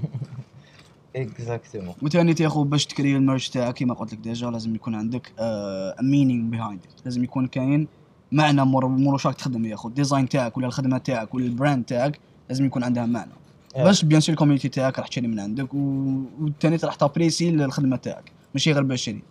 exactement 1.17 1.95
وثاني 2.03 2.35
يا 2.41 2.47
اخو 2.47 2.65
باش 2.65 2.87
تكري 2.87 3.17
ال 3.17 3.22
merch 3.22 3.49
تاعك 3.49 3.75
كيما 3.75 3.95
قلت 3.95 4.13
لك 4.13 4.19
déjà 4.19 4.51
لازم 4.51 4.75
يكون 4.75 4.95
عندك 4.95 5.33
meaning 6.03 6.51
behind 6.51 6.81
لازم 7.05 7.25
يكون 7.25 7.47
كاين 7.47 7.89
معنى 8.37 8.63
راك 9.25 9.35
تخدم 9.35 9.65
يا 9.67 9.75
أخو. 9.75 9.89
ال 9.89 9.95
design 9.95 10.29
تاعك 10.29 10.57
ولا 10.57 10.67
الخدمه 10.67 10.99
تاعك 10.99 11.35
ولا 11.35 11.47
ال 11.47 11.53
brand 11.53 11.85
تاعك 11.85 12.21
لازم 12.49 12.65
يكون 12.65 12.85
عندها 12.85 13.07
معنى. 13.07 13.33
باش 13.77 14.05
bien 14.05 14.21
sûr 14.21 14.33
ال 14.33 14.36
community 14.36 14.69
تاعك 14.69 14.99
راح 14.99 15.09
تشري 15.09 15.29
من 15.29 15.41
عندك 15.41 15.75
والثاني 15.75 16.77
راح 16.85 16.95
تابريسي 16.95 17.49
الخدمه 17.49 17.97
تاعك. 17.97 18.33
ماشي 18.55 18.73
غير 18.73 18.83
باش 18.83 19.03
تشري. 19.03 19.23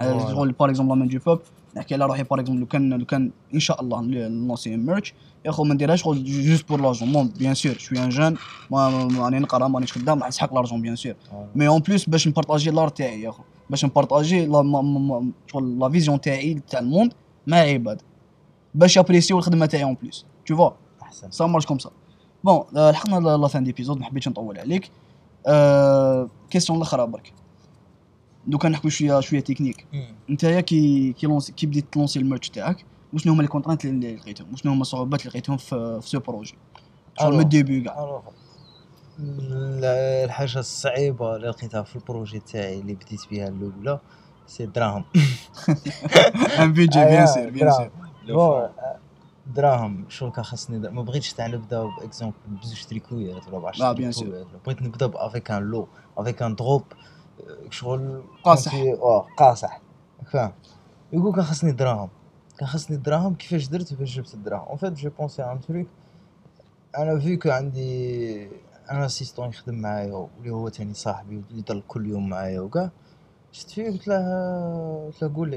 شغل 0.00 0.52
par 0.52 0.70
exemple 0.70 0.98
لا 0.98 1.06
دو 1.06 1.18
بوب 1.26 1.40
نحكي 1.76 1.94
على 1.94 2.04
روحي 2.06 2.22
par 2.22 2.40
exemple 2.40 2.60
لو 2.60 2.66
كان 2.66 2.92
لو 2.92 3.04
كان 3.04 3.30
إن 3.54 3.60
شاء 3.60 3.80
الله 3.80 4.00
نلونسي 4.00 4.76
merch 4.76 5.14
يا 5.44 5.50
أخو 5.50 5.64
ما 5.64 5.74
نديرهاش 5.74 6.02
شغل 6.02 6.24
juste 6.24 6.68
pour 6.68 6.80
l'argent 6.80 7.12
bon 7.12 7.28
bien 7.38 7.54
sûr 7.54 7.78
je 7.78 7.87
suis 7.87 8.04
un 8.04 8.08
jeune 8.08 8.36
راني 8.72 9.38
نقرأ 9.38 9.68
مانيش 9.68 9.92
خدام 9.92 10.18
راح 10.18 10.28
نسحق 10.28 10.54
l'argent 10.54 10.82
bien 10.82 10.96
sûr 10.96 11.14
mais 11.54 11.68
en 11.68 11.80
plus 11.80 12.08
باش 12.08 12.28
نبارطاجي 12.28 12.70
l'art 12.70 12.88
تاعي 12.88 13.22
يا 13.22 13.28
أخو. 13.28 13.42
باش 13.70 13.84
نبارطاجي 13.84 14.46
شغل 15.46 15.78
la 15.78 15.88
vision 15.88 16.20
تاعي 16.20 16.60
تاع 16.70 16.80
ال 16.80 16.85
monde 16.85 17.12
مع 17.46 17.56
عباد. 17.56 18.02
باش 18.74 18.96
يابريسيو 18.96 19.38
الخدمة 19.38 19.66
تاعي 19.66 19.84
en 19.84 19.96
plus 20.02 20.26
تو 20.46 20.56
فوا 20.56 20.70
أحسن. 21.02 21.30
ça 21.30 21.46
marche 21.46 21.66
comme 21.66 21.78
ça 21.78 21.90
bon 22.44 22.64
لحقنا 22.72 23.36
la 23.36 23.48
fin 23.48 23.64
d'épisode 23.64 23.98
ما 23.98 24.04
حبيتش 24.04 24.28
نطول 24.28 24.58
عليك. 24.58 24.90
آه 25.46 26.28
question 26.50 26.78
الأخرى 26.78 27.06
برك. 27.06 27.32
دوكا 28.46 28.68
نحكوا 28.68 28.90
شوية 28.90 29.20
شوية 29.20 29.40
تكنيك. 29.40 29.86
نتايا 30.30 30.60
كي 30.60 31.12
كي 31.12 31.26
lancé 31.26 31.52
كي 31.52 31.66
بديت 31.66 31.92
تلونسي 31.92 32.18
ال 32.18 32.23
merch 32.23 32.48
تاعك 32.48 32.84
وشنو 33.12 33.32
هما 33.32 33.42
les 33.42 33.48
contraintes 33.48 33.84
اللي 33.84 34.16
لقيتهم؟ 34.16 34.52
وشنو 34.52 34.72
هما 34.72 34.82
الصعوبات 34.82 35.20
اللي 35.20 35.30
لقيتهم 35.30 35.56
في 35.56 36.00
في 36.02 36.08
ce 36.08 36.20
projet 36.20 36.54
شغل 37.20 37.34
من. 37.34 37.40
ال 37.40 37.47
début 37.47 37.80
كاع 37.80 38.22
الحاجة 40.24 40.58
الصعيبة 40.58 41.36
اللي 41.36 41.48
لقيتها 41.48 41.82
في 41.82 41.96
ال 41.96 42.02
projet 42.02 42.38
تاعي 42.40 42.80
اللي 42.80 42.94
بديت 42.94 43.20
بها 43.30 43.48
الأولى 43.48 44.00
c'est 44.46 44.66
دراهم 44.66 45.04
un 46.58 46.72
budget 46.72 47.04
bien 47.04 47.26
sûr 47.26 47.50
bien 47.50 47.70
sûr 47.70 47.90
لو 48.24 48.36
بون 48.60 48.70
دراهم 49.54 50.06
كان 50.20 50.44
خاصني 50.44 50.78
در- 50.78 50.90
ما 50.90 51.02
بغيتش 51.02 51.32
تاع 51.32 51.46
نبدأ 51.46 51.84
par 51.84 51.99
exemple 51.99 52.34
بزوج 52.46 52.84
تريكويات 52.84 53.48
ولا 53.48 53.58
ب 53.58 53.66
10 53.66 53.92
bien 53.92 54.12
sûr. 54.12 54.24
تريكويات 54.24 54.46
بغيت 54.66 54.82
نبدأ 54.82 55.06
ب 55.06 55.15
avec 55.15 55.50
un 55.50 55.62
lot 55.62 55.88
avec 56.18 56.42
un 56.42 56.54
drop 56.54 56.84
شغل 57.70 58.22
قاصح. 58.44 58.74
آه 58.74 59.26
قاصح. 59.38 59.80
فاهم 60.32 60.52
يقول 61.12 61.34
كان 61.34 61.44
خاصني 61.44 61.72
دراهم. 61.72 62.08
كان 62.58 62.68
خاصني 62.68 62.96
دراهم 62.96 63.34
كيفاش 63.34 63.68
درت 63.68 63.94
باش 63.94 64.16
جبت 64.16 64.34
الدراهم. 64.34 64.66
en 64.68 64.76
fait 64.76 64.92
j'ai 64.92 65.10
pensé 65.18 65.42
un 65.42 65.60
truc 65.60 65.86
أنا 66.98 67.18
vu 67.18 67.31
que 67.31 67.50
عندي 67.50 68.46
un 68.90 69.02
assistant 69.02 69.48
يخدم 69.48 69.74
معايا 69.74 70.12
واللي 70.14 70.50
هو 70.50 70.68
تاني 70.68 70.94
صاحبي 70.94 71.42
يضل 71.50 71.82
كل 71.88 72.06
يوم 72.06 72.28
معايا 72.28 72.60
وكاع 72.60 72.90
شفت 73.52 73.70
فيه؟ 73.70 73.90
قلت 73.90 74.08
له 74.08 74.16
قلت 75.06 75.22
له 75.22 75.34
قول 75.36 75.50
لي. 75.50 75.56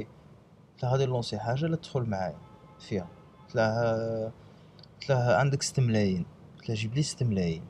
قلت 0.74 0.84
له 0.84 0.90
غادي 0.92 1.06
نلونسي 1.06 1.40
حاجة 1.40 1.66
لا 1.66 1.76
تدخل 1.76 2.02
معايا. 2.04 2.36
فيها 2.80 3.08
قلت 3.50 5.10
له 5.10 5.34
عندك 5.36 5.64
6 5.64 5.82
ملايين 5.84 6.26
قلت 6.58 6.70
له 6.70 6.76
جيب 6.76 6.94
لي 6.96 7.04
6 7.04 7.26
ملايين. 7.26 7.64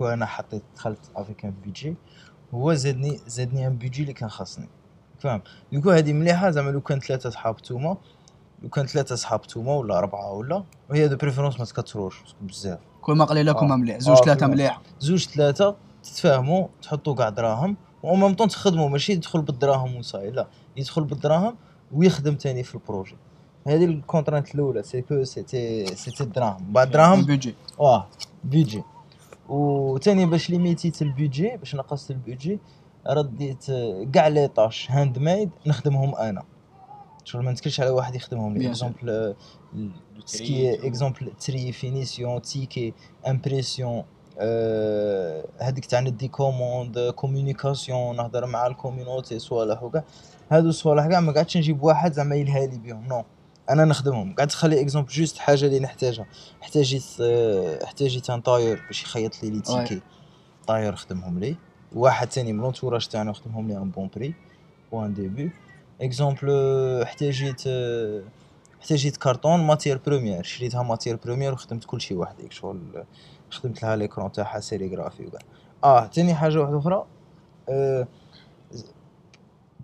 وأنا 0.00 0.26
حطيت 0.26 0.62
دخلت 0.76 1.00
avec 1.16 1.44
un 1.44 1.54
budget 1.64 1.96
هو 2.54 2.74
زادني 2.74 3.20
زادني 3.26 3.66
un 3.66 3.76
budget 3.76 4.02
اللي 4.02 4.12
كان 4.12 4.28
خاصني. 4.28 4.68
فاهم؟ 5.18 5.42
يقول 5.72 5.94
هذه 5.94 6.12
مليحة 6.12 6.50
زعما 6.50 6.70
لو 6.70 6.80
كان 6.80 7.00
ثلاثة 7.00 7.30
صحاب 7.30 7.56
توما 7.56 7.96
لو 8.62 8.68
كان 8.68 8.86
ثلاثة 8.86 9.14
صحاب 9.14 9.42
توما 9.42 9.74
ولا 9.74 9.98
أربعة 9.98 10.32
ولا 10.32 10.62
وهي 10.90 11.08
de 11.08 11.16
préférence 11.16 11.58
ما 11.58 11.64
تكثروش 11.64 12.22
بزاف. 12.40 12.78
كل 13.02 13.12
ما 13.16 13.24
قليل 13.24 13.46
لكم 13.46 13.72
آه. 13.72 13.76
مليح. 13.76 13.98
زوج 13.98 14.16
آه، 14.18 14.20
ثلاثة 14.20 14.40
كل 14.40 14.46
ما- 14.46 14.52
مليح. 14.54 14.80
زوج 15.00 15.26
ثلاثة 15.28 15.76
تتفاهموا 16.02 16.68
تحطوا 16.82 17.14
كاع 17.14 17.28
دراهم 17.28 17.76
و 18.02 18.14
au 18.16 18.22
même 18.22 18.34
temps 18.34 18.48
تخدموا 18.48 18.88
ماشي 18.88 19.12
يدخل 19.12 19.42
بالدراهم 19.42 19.96
وصاي 19.96 20.30
لا. 20.30 20.46
يدخل 20.76 21.04
بالدراهم 21.04 21.56
ويخدم 21.92 22.34
تاني 22.34 22.62
في 22.62 22.74
ال 22.74 22.79
projet. 22.79 23.16
هذه 23.66 23.84
ال 23.84 23.90
contrainte 23.90 24.54
الاولى 24.54 24.82
c'est 24.82 25.02
que 25.02 25.24
c'était 25.24 25.86
c'était 25.86 26.24
الدراهم 26.24 26.72
بعد 26.72 26.90
دراهم 26.90 27.24
بيجي 27.24 27.54
واه 27.78 28.06
بيجي 28.44 28.82
وثاني 29.48 30.26
باش 30.26 30.50
ليميتيت 30.50 31.02
البيجي 31.02 31.56
باش 31.56 31.74
نقصت 31.74 32.10
البيجي 32.10 32.58
رديت 33.10 33.64
كاع 34.12 34.28
les 34.28 34.48
tâches 34.48 34.90
handmade 34.90 35.50
نخدمهم 35.66 36.14
أنا 36.14 36.42
شغل 37.24 37.44
ما 37.44 37.52
نتكلش 37.52 37.80
على 37.80 37.90
واحد 37.90 38.14
يخدمهم 38.14 38.56
لي. 38.56 38.68
exemple 38.68 39.34
ce 40.24 40.86
qui 40.86 41.00
exemple 41.00 41.32
تري 41.40 41.72
finition 41.72 42.42
étiquettes 42.42 42.94
impression 43.28 44.04
هذيك 45.60 45.84
تاع 45.86 46.00
ندي 46.00 46.28
commande 46.28 46.98
communication 46.98 48.16
نهضر 48.16 48.46
مع 48.46 48.66
ال 48.66 48.73
community 48.73 49.38
صوالح 49.38 49.82
وكاع 49.82 50.04
هادو 50.50 50.68
الصوالح 50.68 51.06
كاع 51.06 51.20
ما 51.20 51.32
قعدتش 51.32 51.56
نجيب 51.56 51.82
واحد 51.82 52.12
زعما 52.12 52.34
يلها 52.36 52.66
لي 52.66 52.78
بيهم 52.78 53.06
non 53.06 53.24
أنا 53.70 53.84
نخدمهم. 53.84 54.34
قعدت 54.34 54.50
تخلي 54.50 54.80
exemple 54.80 55.08
juste 55.08 55.38
حاجة 55.38 55.66
اللي 55.66 55.80
نحتاجها. 55.80 56.26
احتاجيت 56.62 57.20
احتاجيت 57.84 58.30
un 58.30 58.40
tailleur 58.40 58.82
باش 58.86 59.02
يخيط 59.02 59.42
لي 59.42 59.50
les 59.50 59.60
étiquettes. 59.60 60.00
tailleur 60.66 60.96
خدمهم 60.96 61.38
لي. 61.38 61.56
واحد 61.92 62.28
تاني 62.28 62.52
من 62.52 62.60
l'entourage 62.60 63.06
تاعنا 63.06 63.32
خدمهم 63.32 63.68
لي 63.68 63.76
un 63.76 63.90
bon 63.90 64.10
prix. 64.16 64.34
بوان 64.92 65.14
début. 65.14 65.50
exemple 66.00 66.50
احتاجيت 67.02 67.62
احتاجيت 68.80 69.16
carton 69.16 69.60
matière 69.60 70.00
première 70.06 70.42
شريتها 70.42 70.82
matière 70.82 71.16
première 71.24 71.52
وخدمت 71.52 71.84
كل 71.84 72.00
شيء 72.00 72.16
وحدي 72.16 72.50
شغل 72.50 73.04
خدمت 73.50 73.82
لها 73.82 73.96
l'écran 73.96 74.32
تاعها 74.32 74.60
sérigraphie 74.60 75.26
وكاع. 75.26 75.40
آه 75.84 76.06
تاني 76.06 76.34
حاجة 76.34 76.58
واحدة 76.60 76.78
أخرى. 76.78 77.06
آه 77.68 78.08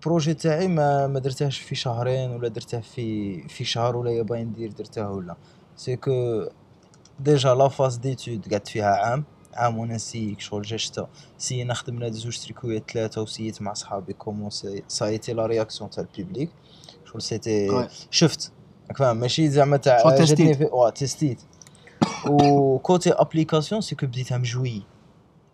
بروجي 0.04 0.34
تاعي 0.34 0.68
ما 0.68 1.06
ما 1.06 1.18
درتهش 1.18 1.58
في 1.58 1.74
شهرين 1.74 2.30
ولا 2.30 2.48
درته 2.48 2.80
في 2.80 3.48
في 3.48 3.64
شهر 3.64 3.96
ولا 3.96 4.10
يابا 4.10 4.42
ندير 4.42 4.72
درته 4.72 5.10
ولا. 5.10 5.36
سي 5.76 5.96
كو 5.96 6.46
ديجا 7.20 7.54
لا 7.54 7.68
فاز 7.68 7.96
ديتود 7.96 8.48
قعدت 8.50 8.68
فيها 8.68 8.96
عام 8.96 9.24
عام 9.54 9.78
وأنا 9.78 9.94
نسيك 9.94 10.40
شغل 10.40 10.62
جا 10.62 10.76
شتا. 10.76 11.08
سينا 11.38 11.74
خدمنا 11.74 12.10
زوج 12.10 12.38
تريكويات 12.38 12.90
ثلاثة 12.90 13.22
وسيت 13.22 13.62
مع 13.62 13.72
صحابي 13.72 14.12
كومون 14.12 14.50
سايتي 14.88 15.32
لا 15.32 15.46
رياكسيون 15.46 15.90
تاع 15.90 16.04
البيبليك. 16.04 16.50
شغل 17.04 17.22
سيتي. 17.22 17.88
شفت. 18.10 18.52
راك 18.88 18.96
فاهم 18.98 19.16
ماشي 19.16 19.48
زعما 19.48 19.76
تاع 19.76 20.16
جاتني. 20.16 20.54
في 20.54 20.64
واه 20.64 20.90
تستيت. 20.90 21.40
وكوتي 22.30 23.12
ابليكاسيون 23.12 23.80
سي 23.80 23.94
كو 23.94 24.06
بديتها 24.06 24.38
مجوي 24.38 24.82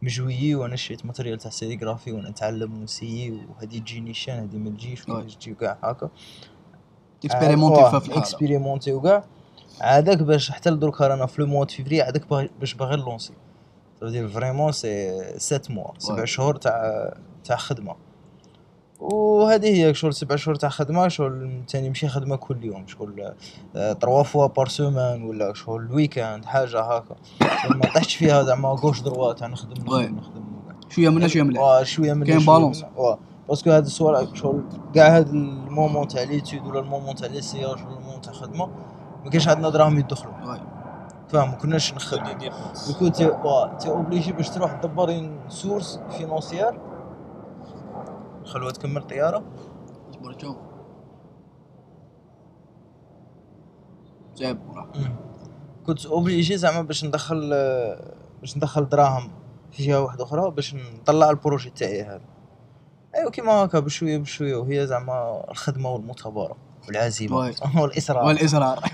مجويي 0.02 0.54
وأنا 0.54 0.76
شريت 0.76 1.06
matériel 1.06 1.38
تاع 1.38 1.50
sérigraphie 1.50 2.12
وأنا 2.12 2.30
نتعلم 2.30 2.74
ونسيي 2.80 3.30
وهذه 3.48 3.78
تجيني 3.78 4.14
شان 4.14 4.38
هذه 4.38 4.56
ما 4.56 4.70
تجيش. 4.70 5.08
وهذه 5.08 5.26
تجي 5.26 5.52
وكاع 5.52 5.78
هكا. 5.82 6.10
تكسبيريمونتي 7.20 7.76
فيها 7.90 7.98
في 7.98 8.06
الحاله 8.06 8.22
اكسبيريمونتي 8.22 8.92
وكاع 8.92 9.24
عادك 9.80 10.22
باش 10.22 10.50
حتى 10.50 10.70
لدرك 10.70 11.00
رانا 11.00 11.26
في 11.26 11.40
le 11.42 11.46
mois 11.48 11.64
de 11.64 11.70
février 11.74 12.02
عادك 12.02 12.50
باش 12.60 12.74
باغي 12.74 12.96
نلونسي 12.96 13.32
vraiment 14.00 14.72
c'est 14.72 15.38
7 15.38 15.74
mois 15.74 15.90
سبع 15.98 16.20
Ouais. 16.22 16.24
شهور 16.24 16.56
تاع 16.56 17.14
تاع 17.44 17.56
خدمة. 17.56 17.96
وهذه 19.00 19.86
هي 19.86 19.94
شغل 19.94 20.14
سبع 20.14 20.36
شهور 20.36 20.54
تاع 20.54 20.68
خدمة 20.68 21.08
شغل 21.08 21.62
تاني 21.68 21.88
ماشي 21.88 22.08
خدمة 22.08 22.36
كل 22.36 22.64
يوم 22.64 22.86
شغل 22.86 23.32
trois 24.00 24.22
fois 24.22 24.46
par 24.46 24.68
semaine 24.68 25.22
ولا 25.22 25.54
شغل 25.54 25.82
ال 25.82 25.89
week-end 25.89 26.44
حاجة 26.44 26.80
هكا 26.80 27.16
ما 27.74 27.80
طحتش 27.80 28.14
فيها 28.16 28.42
زعما 28.42 28.68
gauche 28.68 29.00
droite 29.00 29.32
تاع 29.32 29.46
نخدم. 29.48 29.72
نخدم 29.84 30.16
نخدم. 30.16 30.44
شوية 30.88 31.08
من 31.08 31.28
شوية 31.28 31.42
من 31.42 31.58
واه 31.58 31.82
شوية 31.82 32.12
من 32.12 32.26
كاين 32.26 32.38
balance. 32.46 32.84
parce 33.48 33.62
que 33.62 33.70
هاد 33.70 33.84
الصوالح 33.84 34.34
شغل 34.34 34.62
كاع 34.94 35.16
هاد 35.16 35.28
ال 35.28 35.40
moment 35.40 36.08
تاع 36.08 36.22
l'étude 36.22 36.66
ولا 36.66 36.80
ال 36.80 36.85
moment 36.85 37.14
تاع 37.14 37.28
les 37.28 37.40
essayages 37.40 37.64
ولا 37.86 37.96
ال 37.98 38.02
moment 38.02 38.20
تاع 38.20 38.32
خدمة 38.32 38.66
ما 39.24 39.30
كاينش 39.30 39.48
عندنا 39.48 39.68
دراهم 39.68 39.98
يدخلوا. 39.98 40.34
فاهم 41.28 41.50
ما 41.50 41.56
كناش 41.56 41.94
نخدموا 41.94 42.32
donc 42.88 43.08
t'étais 43.08 43.88
obligé 43.88 44.32
باش 44.32 44.50
تروح 44.50 44.72
تدبر 44.72 45.30
source 45.48 46.00
financière 46.10 46.80
خلوها 48.48 48.72
تكمل 48.72 49.02
طيارة؟ 49.02 49.44
اصبر 50.10 50.32
تشوف 50.32 50.56
جاب 54.36 54.58
كنت 55.86 56.06
obligé 56.06 56.56
زعما 56.56 56.82
باش 56.82 57.04
ندخل 57.04 57.50
باش 58.40 58.56
ندخل 58.56 58.88
دراهم 58.88 59.30
في 59.72 59.86
جهة 59.86 60.00
واحدة 60.00 60.24
أخرى 60.24 60.50
باش 60.50 60.74
نطلع 60.74 61.30
ال 61.30 61.36
projet 61.36 61.70
تاعي 61.70 62.02
هذا. 62.02 62.20
ايوا 63.14 63.30
كيما 63.30 63.52
هكا 63.52 63.80
بشوية 63.80 64.18
بشوية. 64.18 64.56
وهي 64.56 64.86
زعما 64.86 65.44
الخدمة 65.50 65.90
والمثابرة 65.90 66.56
والعزيمة. 66.88 67.36
والإصرار. 67.80 68.24
والإصرار. 68.24 68.84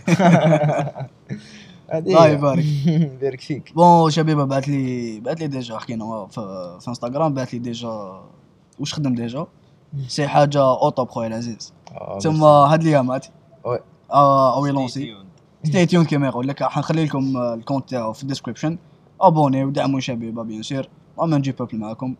الله. 1.95 2.27
يبارك. 2.27 2.65
يبارك 2.87 3.41
فيك. 3.41 3.75
bon 3.75 4.11
شبيبه 4.11 4.45
بعث 4.45 4.69
لي 4.69 5.21
بعث 5.21 5.39
لي 5.39 5.47
déjà 5.47 5.79
حكينا 5.79 6.27
في, 6.27 6.41
في 6.81 6.89
انستغرام 6.89 7.35
بعث 7.35 7.55
لي 7.55 7.59
déjà 7.59 8.23
واش 8.79 8.95
خدم 8.95 9.15
déjà؟ 9.15 9.47
c'est 10.09 10.29
حاجة 10.29 10.63
au 10.63 10.82
top 10.82 11.11
خويا 11.11 11.27
العزيز. 11.27 11.73
آه، 11.93 12.19
ثم. 12.19 12.45
هاد 12.45 12.81
الايامات 12.83 13.27
وي. 13.65 13.79
آه 14.13 14.57
أو 14.57 14.67
يلونسي 14.67 15.17
ستي 15.65 15.87
تيون 15.87 16.05
كيما 16.05 16.27
يقول 16.27 16.49
لك 16.49 16.63
حنخلي 16.63 17.05
لكم 17.05 17.37
الكونت 17.37 17.91
تاعو 17.91 18.13
في 18.13 18.23
الديسكريبشن. 18.23 18.79
أبوني 19.21 19.65
ودعموا 19.65 20.01
شبيبة 20.01 20.43
بيان 20.43 20.63
سير 20.63 20.89
وما 21.17 21.39
نجي 21.39 21.53
بوبل 21.53 21.79
معاكم. 21.79 22.15